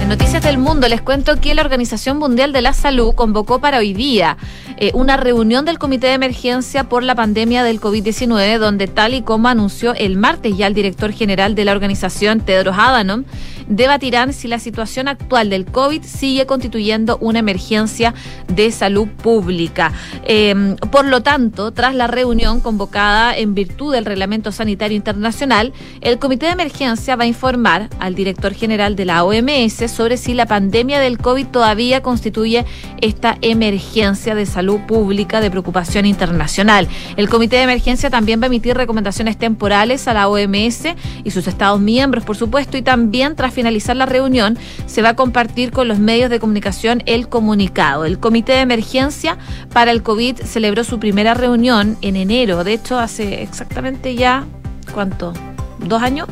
En 0.00 0.08
Noticias 0.08 0.42
del 0.42 0.58
Mundo 0.58 0.88
les 0.88 1.02
cuento 1.02 1.40
que 1.40 1.54
la 1.54 1.62
Organización 1.62 2.18
Mundial 2.18 2.52
de 2.52 2.62
la 2.62 2.72
Salud 2.72 3.14
convocó 3.14 3.60
para 3.60 3.78
hoy 3.78 3.92
día 3.92 4.36
eh, 4.78 4.90
una 4.94 5.16
reunión 5.16 5.64
del 5.64 5.78
Comité 5.78 6.08
de 6.08 6.14
Emergencia 6.14 6.84
por 6.84 7.02
la 7.02 7.14
pandemia 7.14 7.64
del 7.64 7.80
COVID-19, 7.80 8.58
donde 8.58 8.86
tal 8.86 9.14
y 9.14 9.22
como 9.22 9.48
anunció 9.48 9.94
el 9.94 10.16
martes 10.16 10.56
ya 10.56 10.66
el 10.66 10.74
director 10.74 11.12
general 11.12 11.54
de 11.54 11.64
la 11.64 11.72
organización, 11.72 12.40
Tedros 12.40 12.76
Adhanom, 12.78 13.24
debatirán 13.68 14.32
si 14.32 14.48
la 14.48 14.58
situación 14.58 15.08
actual 15.08 15.50
del 15.50 15.66
COVID 15.66 16.02
sigue 16.02 16.46
constituyendo 16.46 17.18
una 17.20 17.38
emergencia 17.38 18.14
de 18.48 18.70
salud 18.70 19.08
pública. 19.08 19.92
Em, 20.24 20.76
por 20.76 21.04
lo 21.06 21.22
tanto, 21.22 21.72
tras 21.72 21.94
la 21.94 22.06
reunión 22.06 22.60
convocada 22.60 23.36
en 23.36 23.54
virtud 23.54 23.92
del 23.92 24.04
Reglamento 24.04 24.52
Sanitario 24.52 24.96
Internacional, 24.96 25.72
el 26.00 26.18
Comité 26.18 26.46
de 26.46 26.52
Emergencia 26.52 27.16
va 27.16 27.24
a 27.24 27.26
informar 27.26 27.88
al 27.98 28.14
director 28.14 28.54
general 28.54 28.96
de 28.96 29.04
la 29.04 29.24
OMS 29.24 29.90
sobre 29.90 30.16
si 30.16 30.34
la 30.34 30.46
pandemia 30.46 31.00
del 31.00 31.18
COVID 31.18 31.46
todavía 31.46 32.02
constituye 32.02 32.64
esta 33.00 33.36
emergencia 33.42 34.34
de 34.34 34.46
salud 34.46 34.80
pública 34.86 35.40
de 35.40 35.50
preocupación 35.50 36.06
internacional. 36.06 36.88
El 37.16 37.28
Comité 37.28 37.56
de 37.56 37.62
Emergencia 37.62 38.10
también 38.10 38.40
va 38.40 38.44
a 38.44 38.46
emitir 38.46 38.76
recomendaciones 38.76 39.36
temporales 39.36 40.08
a 40.08 40.14
la 40.14 40.28
OMS 40.28 40.94
y 41.24 41.30
sus 41.30 41.46
Estados 41.46 41.80
miembros, 41.80 42.24
por 42.24 42.36
supuesto, 42.36 42.76
y 42.76 42.82
también 42.82 43.36
tras 43.36 43.55
finalizar 43.56 43.96
la 43.96 44.04
reunión, 44.06 44.58
se 44.86 45.00
va 45.00 45.08
a 45.10 45.16
compartir 45.16 45.72
con 45.72 45.88
los 45.88 45.98
medios 45.98 46.28
de 46.28 46.38
comunicación 46.38 47.02
el 47.06 47.28
comunicado. 47.28 48.04
El 48.04 48.20
Comité 48.20 48.52
de 48.52 48.60
Emergencia 48.60 49.38
para 49.72 49.90
el 49.90 50.02
COVID 50.02 50.36
celebró 50.42 50.84
su 50.84 51.00
primera 51.00 51.32
reunión 51.32 51.96
en 52.02 52.16
enero, 52.16 52.62
de 52.62 52.74
hecho 52.74 52.98
hace 52.98 53.42
exactamente 53.42 54.14
ya, 54.14 54.44
¿cuánto? 54.92 55.32
¿Dos 55.80 56.02
años? 56.02 56.28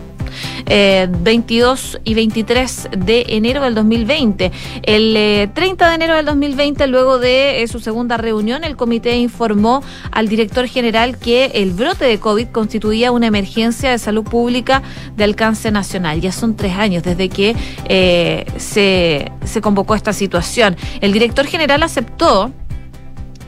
22 0.66 1.94
eh, 1.94 2.00
y 2.04 2.14
23 2.14 2.88
de 2.98 3.26
enero 3.28 3.62
del 3.62 3.74
2020. 3.74 4.52
El 4.82 5.50
30 5.52 5.86
eh, 5.86 5.88
de 5.88 5.94
enero 5.94 6.16
del 6.16 6.26
2020, 6.26 6.86
luego 6.86 7.18
de 7.18 7.62
eh, 7.62 7.68
su 7.68 7.80
segunda 7.80 8.16
reunión, 8.16 8.64
el 8.64 8.76
comité 8.76 9.16
informó 9.16 9.82
al 10.10 10.28
director 10.28 10.66
general 10.66 11.18
que 11.18 11.46
el 11.54 11.72
brote 11.72 12.04
de 12.04 12.18
COVID 12.18 12.48
constituía 12.48 13.12
una 13.12 13.26
emergencia 13.26 13.90
de 13.90 13.98
salud 13.98 14.24
pública 14.24 14.82
de 15.16 15.24
alcance 15.24 15.70
nacional. 15.70 16.20
Ya 16.20 16.32
son 16.32 16.56
tres 16.56 16.74
años 16.74 17.02
desde 17.02 17.28
que 17.28 17.54
se, 18.56 19.30
se 19.44 19.60
convocó 19.60 19.94
esta 19.94 20.12
situación. 20.12 20.76
El 21.00 21.12
director 21.12 21.46
general 21.46 21.82
aceptó 21.82 22.52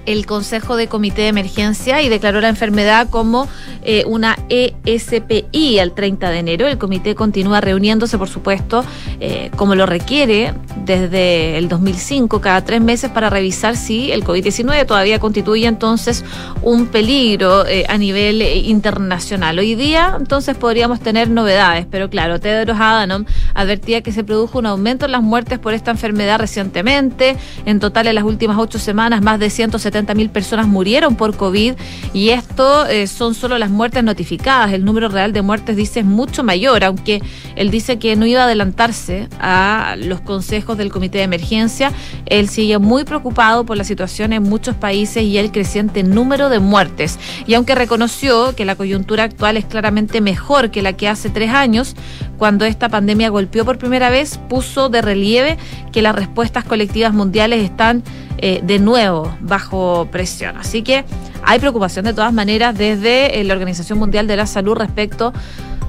el 0.06 0.24
Consejo 0.26 0.76
de 0.76 0.86
Comité 0.86 1.22
de 1.22 1.28
Emergencia 1.28 2.00
y 2.02 2.08
declaró 2.08 2.40
la 2.40 2.48
enfermedad 2.48 3.08
como 3.10 3.48
eh, 3.82 4.04
una 4.06 4.36
ESPI 4.48 5.78
al 5.78 5.92
30 5.92 6.30
de 6.30 6.38
enero. 6.38 6.66
El 6.66 6.78
comité 6.78 7.14
continúa 7.14 7.60
reuniéndose, 7.60 8.16
por 8.18 8.28
supuesto, 8.28 8.84
eh, 9.20 9.50
como 9.56 9.74
lo 9.74 9.86
requiere 9.86 10.54
desde 10.84 11.58
el 11.58 11.68
2005, 11.68 12.40
cada 12.40 12.64
tres 12.64 12.80
meses 12.80 13.10
para 13.10 13.30
revisar 13.30 13.76
si 13.76 14.12
el 14.12 14.24
COVID-19 14.24 14.86
todavía 14.86 15.18
constituye 15.18 15.66
entonces 15.66 16.24
un 16.62 16.86
peligro 16.86 17.66
eh, 17.66 17.84
a 17.88 17.98
nivel 17.98 18.42
internacional. 18.42 19.58
Hoy 19.58 19.74
día 19.74 20.16
entonces 20.18 20.56
podríamos 20.56 21.00
tener 21.00 21.28
novedades, 21.28 21.86
pero 21.90 22.08
claro, 22.08 22.40
Tedros 22.40 22.78
Adhanom 22.78 23.24
advertía 23.54 24.02
que 24.02 24.12
se 24.12 24.24
produjo 24.24 24.58
un 24.58 24.66
aumento 24.66 25.06
en 25.06 25.12
las 25.12 25.22
muertes 25.22 25.58
por 25.58 25.74
esta 25.74 25.90
enfermedad 25.90 26.38
recientemente. 26.38 27.36
En 27.64 27.80
total, 27.80 28.06
en 28.06 28.14
las 28.14 28.24
últimas 28.24 28.56
ocho 28.58 28.78
semanas, 28.78 29.22
más 29.22 29.38
de 29.40 29.50
170 29.50 29.95
mil 30.14 30.30
personas 30.30 30.66
murieron 30.66 31.16
por 31.16 31.36
COVID 31.36 31.74
y 32.12 32.28
esto 32.30 32.86
eh, 32.86 33.06
son 33.06 33.34
solo 33.34 33.58
las 33.58 33.70
muertes 33.70 34.04
notificadas. 34.04 34.72
El 34.72 34.84
número 34.84 35.08
real 35.08 35.32
de 35.32 35.42
muertes 35.42 35.76
dice 35.76 36.00
es 36.00 36.06
mucho 36.06 36.42
mayor, 36.42 36.84
aunque 36.84 37.22
él 37.54 37.70
dice 37.70 37.98
que 37.98 38.16
no 38.16 38.26
iba 38.26 38.42
a 38.42 38.44
adelantarse 38.44 39.28
a 39.40 39.96
los 39.98 40.20
consejos 40.20 40.76
del 40.76 40.90
comité 40.90 41.18
de 41.18 41.24
emergencia. 41.24 41.92
Él 42.26 42.48
sigue 42.48 42.78
muy 42.78 43.04
preocupado 43.04 43.64
por 43.64 43.76
la 43.76 43.84
situación 43.84 44.32
en 44.32 44.42
muchos 44.42 44.74
países 44.76 45.22
y 45.22 45.38
el 45.38 45.52
creciente 45.52 46.02
número 46.02 46.48
de 46.48 46.58
muertes. 46.58 47.18
Y 47.46 47.54
aunque 47.54 47.74
reconoció 47.74 48.54
que 48.54 48.64
la 48.64 48.76
coyuntura 48.76 49.24
actual 49.24 49.56
es 49.56 49.64
claramente 49.64 50.20
mejor 50.20 50.70
que 50.70 50.82
la 50.82 50.94
que 50.94 51.08
hace 51.08 51.30
tres 51.30 51.50
años, 51.50 51.94
cuando 52.38 52.64
esta 52.64 52.88
pandemia 52.88 53.30
golpeó 53.30 53.64
por 53.64 53.78
primera 53.78 54.10
vez, 54.10 54.38
puso 54.48 54.88
de 54.88 55.02
relieve 55.02 55.56
que 55.92 56.02
las 56.02 56.14
respuestas 56.14 56.64
colectivas 56.64 57.14
mundiales 57.14 57.64
están 57.64 58.02
eh, 58.38 58.60
de 58.62 58.78
nuevo 58.78 59.36
bajo 59.40 60.08
presión. 60.10 60.56
Así 60.56 60.82
que 60.82 61.04
hay 61.42 61.58
preocupación 61.58 62.04
de 62.04 62.12
todas 62.12 62.32
maneras 62.32 62.76
desde 62.76 63.40
eh, 63.40 63.44
la 63.44 63.54
Organización 63.54 63.98
Mundial 63.98 64.26
de 64.26 64.36
la 64.36 64.46
Salud 64.46 64.74
respecto 64.74 65.32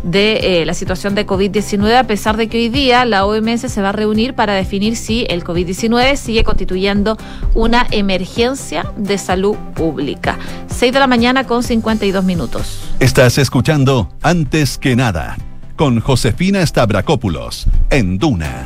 de 0.03 0.61
eh, 0.61 0.65
la 0.65 0.73
situación 0.73 1.15
de 1.15 1.25
COVID-19, 1.25 1.95
a 1.95 2.03
pesar 2.05 2.37
de 2.37 2.47
que 2.47 2.57
hoy 2.57 2.69
día 2.69 3.03
la 3.05 3.25
OMS 3.25 3.61
se 3.61 3.81
va 3.81 3.89
a 3.89 3.91
reunir 3.91 4.33
para 4.33 4.53
definir 4.53 4.95
si 4.95 5.25
el 5.29 5.43
COVID-19 5.43 6.15
sigue 6.15 6.43
constituyendo 6.43 7.17
una 7.55 7.85
emergencia 7.91 8.91
de 8.95 9.17
salud 9.17 9.55
pública. 9.75 10.37
6 10.67 10.93
de 10.93 10.99
la 10.99 11.07
mañana 11.07 11.45
con 11.45 11.63
52 11.63 12.23
minutos. 12.23 12.79
Estás 12.99 13.37
escuchando 13.37 14.09
Antes 14.21 14.77
que 14.77 14.95
nada 14.95 15.37
con 15.75 15.99
Josefina 15.99 16.65
Stavrakopoulos 16.65 17.67
en 17.89 18.17
Duna. 18.17 18.65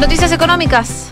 Noticias 0.00 0.32
Económicas. 0.32 1.10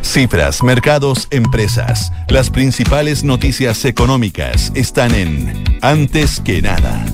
Cifras, 0.00 0.62
mercados, 0.62 1.26
empresas. 1.32 2.12
Las 2.28 2.48
principales 2.48 3.24
noticias 3.24 3.84
económicas 3.84 4.70
están 4.76 5.12
en 5.16 5.64
Antes 5.82 6.40
que 6.40 6.62
nada. 6.62 7.04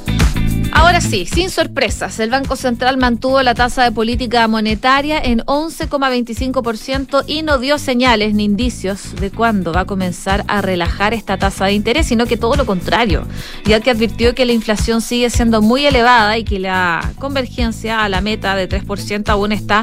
Ahora 0.75 1.01
sí, 1.01 1.27
sin 1.27 1.49
sorpresas, 1.49 2.19
el 2.19 2.31
Banco 2.31 2.57
Central 2.57 2.97
mantuvo 2.97 3.43
la 3.43 3.55
tasa 3.55 3.85
de 3.85 3.93
política 3.93 4.47
monetaria 4.47 5.19
en 5.19 5.41
11,25% 5.41 7.25
y 7.27 7.43
no 7.43 7.59
dio 7.59 7.79
señales 7.79 8.35
ni 8.35 8.45
indicios 8.45 9.15
de 9.17 9.31
cuándo 9.31 9.73
va 9.73 9.81
a 9.81 9.85
comenzar 9.87 10.45
a 10.49 10.61
relajar 10.61 11.15
esta 11.15 11.39
tasa 11.39 11.67
de 11.67 11.73
interés, 11.73 12.07
sino 12.07 12.27
que 12.27 12.37
todo 12.37 12.57
lo 12.57 12.67
contrario, 12.67 13.27
ya 13.65 13.81
que 13.81 13.91
advirtió 13.91 14.35
que 14.35 14.45
la 14.45 14.53
inflación 14.53 15.01
sigue 15.01 15.31
siendo 15.31 15.63
muy 15.63 15.87
elevada 15.87 16.37
y 16.37 16.45
que 16.45 16.59
la 16.59 17.13
convergencia 17.19 18.05
a 18.05 18.09
la 18.09 18.21
meta 18.21 18.55
de 18.55 18.69
3% 18.69 19.29
aún 19.29 19.53
está 19.53 19.83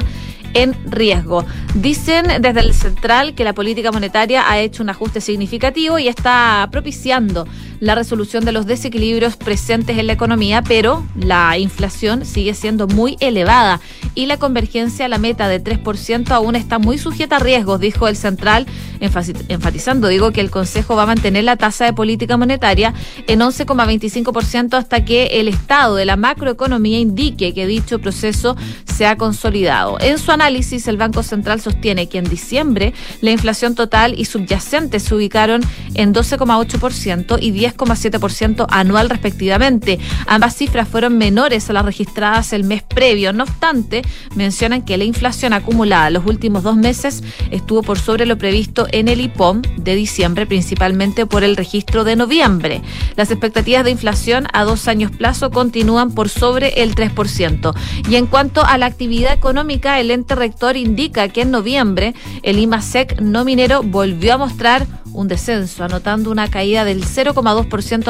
en 0.54 0.74
riesgo. 0.90 1.44
Dicen 1.74 2.26
desde 2.40 2.60
el 2.60 2.74
central 2.74 3.34
que 3.34 3.44
la 3.44 3.52
política 3.52 3.92
monetaria 3.92 4.50
ha 4.50 4.58
hecho 4.58 4.82
un 4.82 4.90
ajuste 4.90 5.20
significativo 5.20 5.98
y 5.98 6.08
está 6.08 6.68
propiciando 6.70 7.46
la 7.80 7.94
resolución 7.94 8.44
de 8.44 8.52
los 8.52 8.66
desequilibrios 8.66 9.36
presentes 9.36 9.98
en 9.98 10.06
la 10.06 10.12
economía, 10.12 10.62
pero 10.62 11.04
la 11.16 11.58
inflación 11.58 12.24
sigue 12.24 12.54
siendo 12.54 12.86
muy 12.86 13.16
elevada 13.20 13.80
y 14.14 14.26
la 14.26 14.36
convergencia 14.36 15.06
a 15.06 15.08
la 15.08 15.18
meta 15.18 15.48
de 15.48 15.62
3% 15.62 16.30
aún 16.30 16.56
está 16.56 16.78
muy 16.78 16.98
sujeta 16.98 17.36
a 17.36 17.38
riesgos, 17.38 17.80
dijo 17.80 18.06
el 18.06 18.16
central, 18.16 18.66
enfatizando, 19.00 20.08
digo, 20.08 20.30
que 20.30 20.40
el 20.40 20.50
Consejo 20.50 20.94
va 20.94 21.04
a 21.04 21.06
mantener 21.06 21.44
la 21.44 21.56
tasa 21.56 21.86
de 21.86 21.92
política 21.92 22.36
monetaria 22.36 22.92
en 23.26 23.40
11,25% 23.40 24.74
hasta 24.74 25.04
que 25.04 25.40
el 25.40 25.48
estado 25.48 25.96
de 25.96 26.04
la 26.04 26.16
macroeconomía 26.16 26.98
indique 26.98 27.54
que 27.54 27.66
dicho 27.66 27.98
proceso 27.98 28.56
se 28.84 29.06
ha 29.06 29.16
consolidado. 29.16 29.98
En 30.00 30.18
su 30.18 30.32
análisis, 30.32 30.86
el 30.86 30.98
Banco 30.98 31.22
Central 31.22 31.60
sostiene 31.60 32.08
que 32.08 32.18
en 32.18 32.28
diciembre 32.28 32.92
la 33.22 33.30
inflación 33.30 33.74
total 33.74 34.18
y 34.18 34.26
subyacente 34.26 35.00
se 35.00 35.14
ubicaron 35.14 35.62
en 35.94 36.12
12,8% 36.12 37.38
y 37.40 37.50
10 37.52 37.69
10,7% 37.76 38.66
anual 38.68 39.10
respectivamente. 39.10 39.98
Ambas 40.26 40.56
cifras 40.56 40.88
fueron 40.88 41.18
menores 41.18 41.68
a 41.70 41.72
las 41.72 41.84
registradas 41.84 42.52
el 42.52 42.64
mes 42.64 42.82
previo. 42.82 43.32
No 43.32 43.44
obstante, 43.44 44.02
mencionan 44.34 44.82
que 44.82 44.96
la 44.96 45.04
inflación 45.04 45.52
acumulada 45.52 46.10
los 46.10 46.26
últimos 46.26 46.62
dos 46.62 46.76
meses 46.76 47.22
estuvo 47.50 47.82
por 47.82 47.98
sobre 47.98 48.26
lo 48.26 48.38
previsto 48.38 48.86
en 48.92 49.08
el 49.08 49.20
IPOM 49.20 49.62
de 49.76 49.94
diciembre, 49.94 50.46
principalmente 50.46 51.26
por 51.26 51.44
el 51.44 51.56
registro 51.56 52.04
de 52.04 52.16
noviembre. 52.16 52.82
Las 53.16 53.30
expectativas 53.30 53.84
de 53.84 53.90
inflación 53.90 54.46
a 54.52 54.64
dos 54.64 54.88
años 54.88 55.10
plazo 55.10 55.50
continúan 55.50 56.12
por 56.12 56.28
sobre 56.28 56.82
el 56.82 56.94
3%. 56.94 57.74
Y 58.08 58.16
en 58.16 58.26
cuanto 58.26 58.64
a 58.64 58.78
la 58.78 58.86
actividad 58.86 59.32
económica, 59.32 60.00
el 60.00 60.10
ente 60.10 60.34
rector 60.34 60.76
indica 60.76 61.28
que 61.28 61.42
en 61.42 61.50
noviembre 61.50 62.14
el 62.42 62.58
IMASEC 62.58 63.20
no 63.20 63.44
minero 63.44 63.82
volvió 63.82 64.34
a 64.34 64.38
mostrar 64.38 64.86
un 65.12 65.28
descenso, 65.28 65.84
anotando 65.84 66.30
una 66.30 66.48
caída 66.48 66.84
del 66.84 67.04
0,2% 67.04 67.59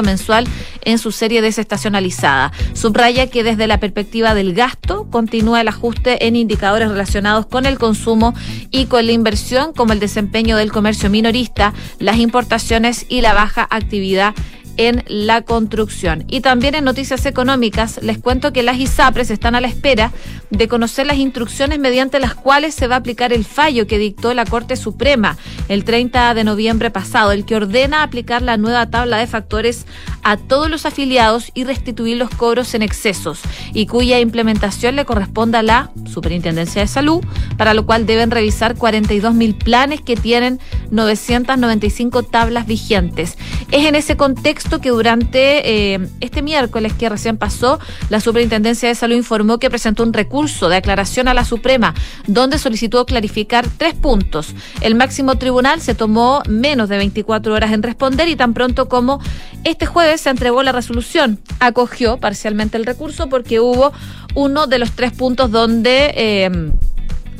mensual 0.03 0.47
en 0.83 0.99
su 0.99 1.13
serie 1.13 1.43
desestacionalizada. 1.43 2.53
Subraya 2.75 3.29
que 3.29 3.43
desde 3.43 3.67
la 3.67 3.81
perspectiva 3.81 4.35
del 4.35 4.55
gasto 4.55 5.09
continúa 5.11 5.61
el 5.61 5.69
ajuste 5.69 6.27
en 6.27 6.37
indicadores 6.37 6.89
relacionados 6.89 7.47
con 7.47 7.67
el 7.67 7.79
consumo 7.79 8.35
y 8.71 8.87
con 8.87 9.07
la 9.07 9.13
inversión, 9.13 9.73
como 9.73 9.93
el 9.93 10.01
desempeño 10.01 10.57
del 10.57 10.73
comercio 10.73 11.11
minorista, 11.11 11.73
las 11.99 12.19
importaciones 12.19 13.07
y 13.09 13.21
la 13.21 13.35
baja 13.35 13.67
actividad 13.71 14.35
en 14.77 15.05
la 15.09 15.43
construcción. 15.43 16.25
Y 16.29 16.41
también 16.41 16.75
en 16.75 16.85
noticias 16.85 17.27
económicas 17.27 18.01
les 18.03 18.19
cuento 18.19 18.53
que 18.53 18.63
las 18.63 18.79
ISAPRES 18.79 19.31
están 19.31 19.55
a 19.55 19.61
la 19.61 19.69
espera 19.69 20.13
de 20.51 20.69
conocer 20.69 21.07
las 21.07 21.19
instrucciones 21.19 21.79
mediante 21.79 22.19
las 22.19 22.35
cuales 22.35 22.75
se 22.75 22.87
va 22.87 22.97
a 22.97 22.99
aplicar 22.99 23.33
el 23.33 23.45
fallo 23.45 23.87
que 23.87 23.99
dictó 23.99 24.35
la 24.35 24.45
Corte 24.45 24.77
Suprema 24.77 25.37
el 25.69 25.85
30 25.85 26.35
de 26.35 26.45
noviembre 26.45 26.91
pasado, 26.91 27.33
el 27.33 27.45
que 27.45 27.57
ordena 27.57 28.03
aplicar 28.03 28.43
la 28.43 28.57
nueva 28.57 28.91
tabla 28.91 29.19
de 29.19 29.27
factores 29.27 29.87
a 30.23 30.37
todos 30.37 30.71
los 30.71 30.87
afiliados 30.87 31.51
y 31.55 31.65
restituir 31.65 32.17
los 32.17 32.31
cobros 32.31 32.75
en 32.75 32.83
excesos 32.83 33.41
y 33.73 33.87
cuya 33.87 34.19
implementación 34.21 34.97
le 34.97 35.05
corresponde 35.05 35.59
a 35.59 35.63
la 35.63 35.91
Superintendencia 36.13 36.83
de 36.83 36.89
Salud, 36.89 37.25
para 37.57 37.75
lo 37.75 37.87
cual 37.87 38.07
deben 38.07 38.31
revisar 38.31 38.77
42 38.77 39.35
mil 39.35 39.55
planes 39.55 40.01
que 40.01 40.17
tienen 40.17 40.59
995 40.91 42.25
tablas 42.25 42.67
vigentes. 42.67 43.37
Es 43.71 43.87
en 43.87 43.95
ese 43.95 44.17
contexto 44.17 44.60
que 44.81 44.90
durante 44.90 45.94
eh, 45.94 46.09
este 46.20 46.42
miércoles 46.42 46.92
que 46.92 47.09
recién 47.09 47.37
pasó, 47.37 47.79
la 48.09 48.20
Superintendencia 48.20 48.88
de 48.88 48.94
Salud 48.94 49.16
informó 49.16 49.59
que 49.59 49.70
presentó 49.70 50.03
un 50.03 50.12
recurso 50.12 50.68
de 50.68 50.77
aclaración 50.77 51.29
a 51.29 51.35
la 51.35 51.44
Suprema, 51.44 51.94
donde 52.27 52.59
solicitó 52.59 53.05
clarificar 53.07 53.66
tres 53.79 53.94
puntos. 53.94 54.55
El 54.81 54.94
máximo 54.94 55.37
tribunal 55.37 55.81
se 55.81 55.94
tomó 55.94 56.42
menos 56.49 56.88
de 56.88 56.99
24 56.99 57.55
horas 57.55 57.73
en 57.73 57.83
responder 57.83 58.29
y 58.29 58.37
tan 58.37 58.55
pronto 58.55 58.88
como 58.88 59.20
este 59.64 59.87
jueves 59.87 60.20
se 60.20 60.31
entregó 60.31 60.62
la 60.62 60.73
resolución, 60.73 61.40
acogió 61.59 62.18
parcialmente 62.18 62.77
el 62.77 62.87
recurso 62.87 63.29
porque 63.29 63.61
hubo 63.61 63.92
uno 64.35 64.66
de 64.66 64.79
los 64.79 64.92
tres 64.92 65.12
puntos 65.12 65.51
donde... 65.51 66.12
Eh, 66.16 66.73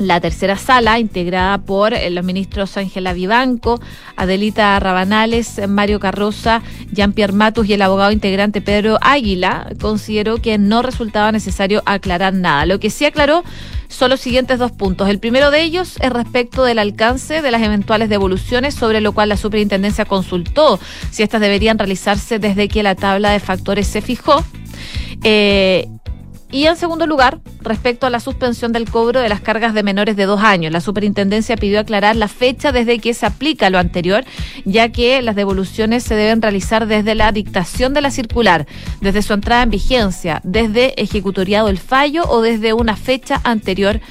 la 0.07 0.19
tercera 0.19 0.57
sala, 0.57 0.99
integrada 0.99 1.57
por 1.59 1.93
eh, 1.93 2.09
los 2.09 2.23
ministros 2.23 2.77
Ángela 2.77 3.13
Vivanco, 3.13 3.79
Adelita 4.15 4.79
Rabanales, 4.79 5.61
Mario 5.67 5.99
Carroza, 5.99 6.61
Jean-Pierre 6.91 7.33
Matus 7.33 7.67
y 7.67 7.73
el 7.73 7.81
abogado 7.81 8.11
integrante 8.11 8.61
Pedro 8.61 8.97
Águila, 9.01 9.67
consideró 9.79 10.37
que 10.37 10.57
no 10.57 10.81
resultaba 10.81 11.31
necesario 11.31 11.83
aclarar 11.85 12.33
nada. 12.33 12.65
Lo 12.65 12.79
que 12.79 12.89
sí 12.89 13.05
aclaró 13.05 13.43
son 13.87 14.09
los 14.09 14.21
siguientes 14.21 14.57
dos 14.57 14.71
puntos. 14.71 15.09
El 15.09 15.19
primero 15.19 15.51
de 15.51 15.61
ellos 15.61 15.97
es 16.01 16.09
respecto 16.11 16.63
del 16.63 16.79
alcance 16.79 17.41
de 17.41 17.51
las 17.51 17.61
eventuales 17.61 18.09
devoluciones, 18.09 18.73
sobre 18.73 19.01
lo 19.01 19.11
cual 19.11 19.29
la 19.29 19.37
superintendencia 19.37 20.05
consultó 20.05 20.79
si 21.11 21.23
estas 21.23 21.41
deberían 21.41 21.77
realizarse 21.77 22.39
desde 22.39 22.67
que 22.67 22.83
la 22.83 22.95
tabla 22.95 23.31
de 23.31 23.39
factores 23.39 23.87
se 23.87 24.01
fijó. 24.01 24.43
Eh, 25.23 25.87
y 26.51 26.65
en 26.65 26.75
segundo 26.75 27.07
lugar, 27.07 27.39
respecto 27.61 28.05
a 28.05 28.09
la 28.09 28.19
suspensión 28.19 28.73
del 28.73 28.89
cobro 28.89 29.21
de 29.21 29.29
las 29.29 29.39
cargas 29.39 29.73
de 29.73 29.83
menores 29.83 30.17
de 30.17 30.25
dos 30.25 30.41
años, 30.41 30.73
la 30.73 30.81
superintendencia 30.81 31.55
pidió 31.55 31.79
aclarar 31.79 32.17
la 32.17 32.27
fecha 32.27 32.73
desde 32.73 32.99
que 32.99 33.13
se 33.13 33.25
aplica 33.25 33.69
lo 33.69 33.79
anterior, 33.79 34.25
ya 34.65 34.89
que 34.89 35.21
las 35.21 35.35
devoluciones 35.37 36.03
se 36.03 36.15
deben 36.15 36.41
realizar 36.41 36.87
desde 36.87 37.15
la 37.15 37.31
dictación 37.31 37.93
de 37.93 38.01
la 38.01 38.11
circular, 38.11 38.67
desde 38.99 39.21
su 39.21 39.31
entrada 39.31 39.63
en 39.63 39.69
vigencia, 39.69 40.41
desde 40.43 41.01
ejecutoriado 41.01 41.69
el 41.69 41.77
fallo 41.77 42.25
o 42.27 42.41
desde 42.41 42.73
una 42.73 42.97
fecha 42.97 43.39
anterior 43.45 44.01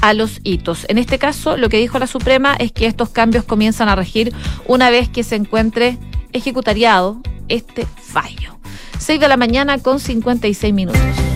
a 0.00 0.14
los 0.14 0.40
hitos. 0.42 0.86
En 0.88 0.96
este 0.96 1.18
caso, 1.18 1.58
lo 1.58 1.68
que 1.68 1.76
dijo 1.76 1.98
la 1.98 2.06
Suprema 2.06 2.54
es 2.54 2.72
que 2.72 2.86
estos 2.86 3.10
cambios 3.10 3.44
comienzan 3.44 3.90
a 3.90 3.96
regir 3.96 4.32
una 4.66 4.88
vez 4.88 5.10
que 5.10 5.22
se 5.22 5.36
encuentre 5.36 5.98
ejecutariado 6.32 7.20
este 7.48 7.86
fallo. 8.02 8.58
6 8.98 9.20
de 9.20 9.28
la 9.28 9.36
mañana 9.36 9.78
con 9.78 10.00
56 10.00 10.72
minutos. 10.72 11.29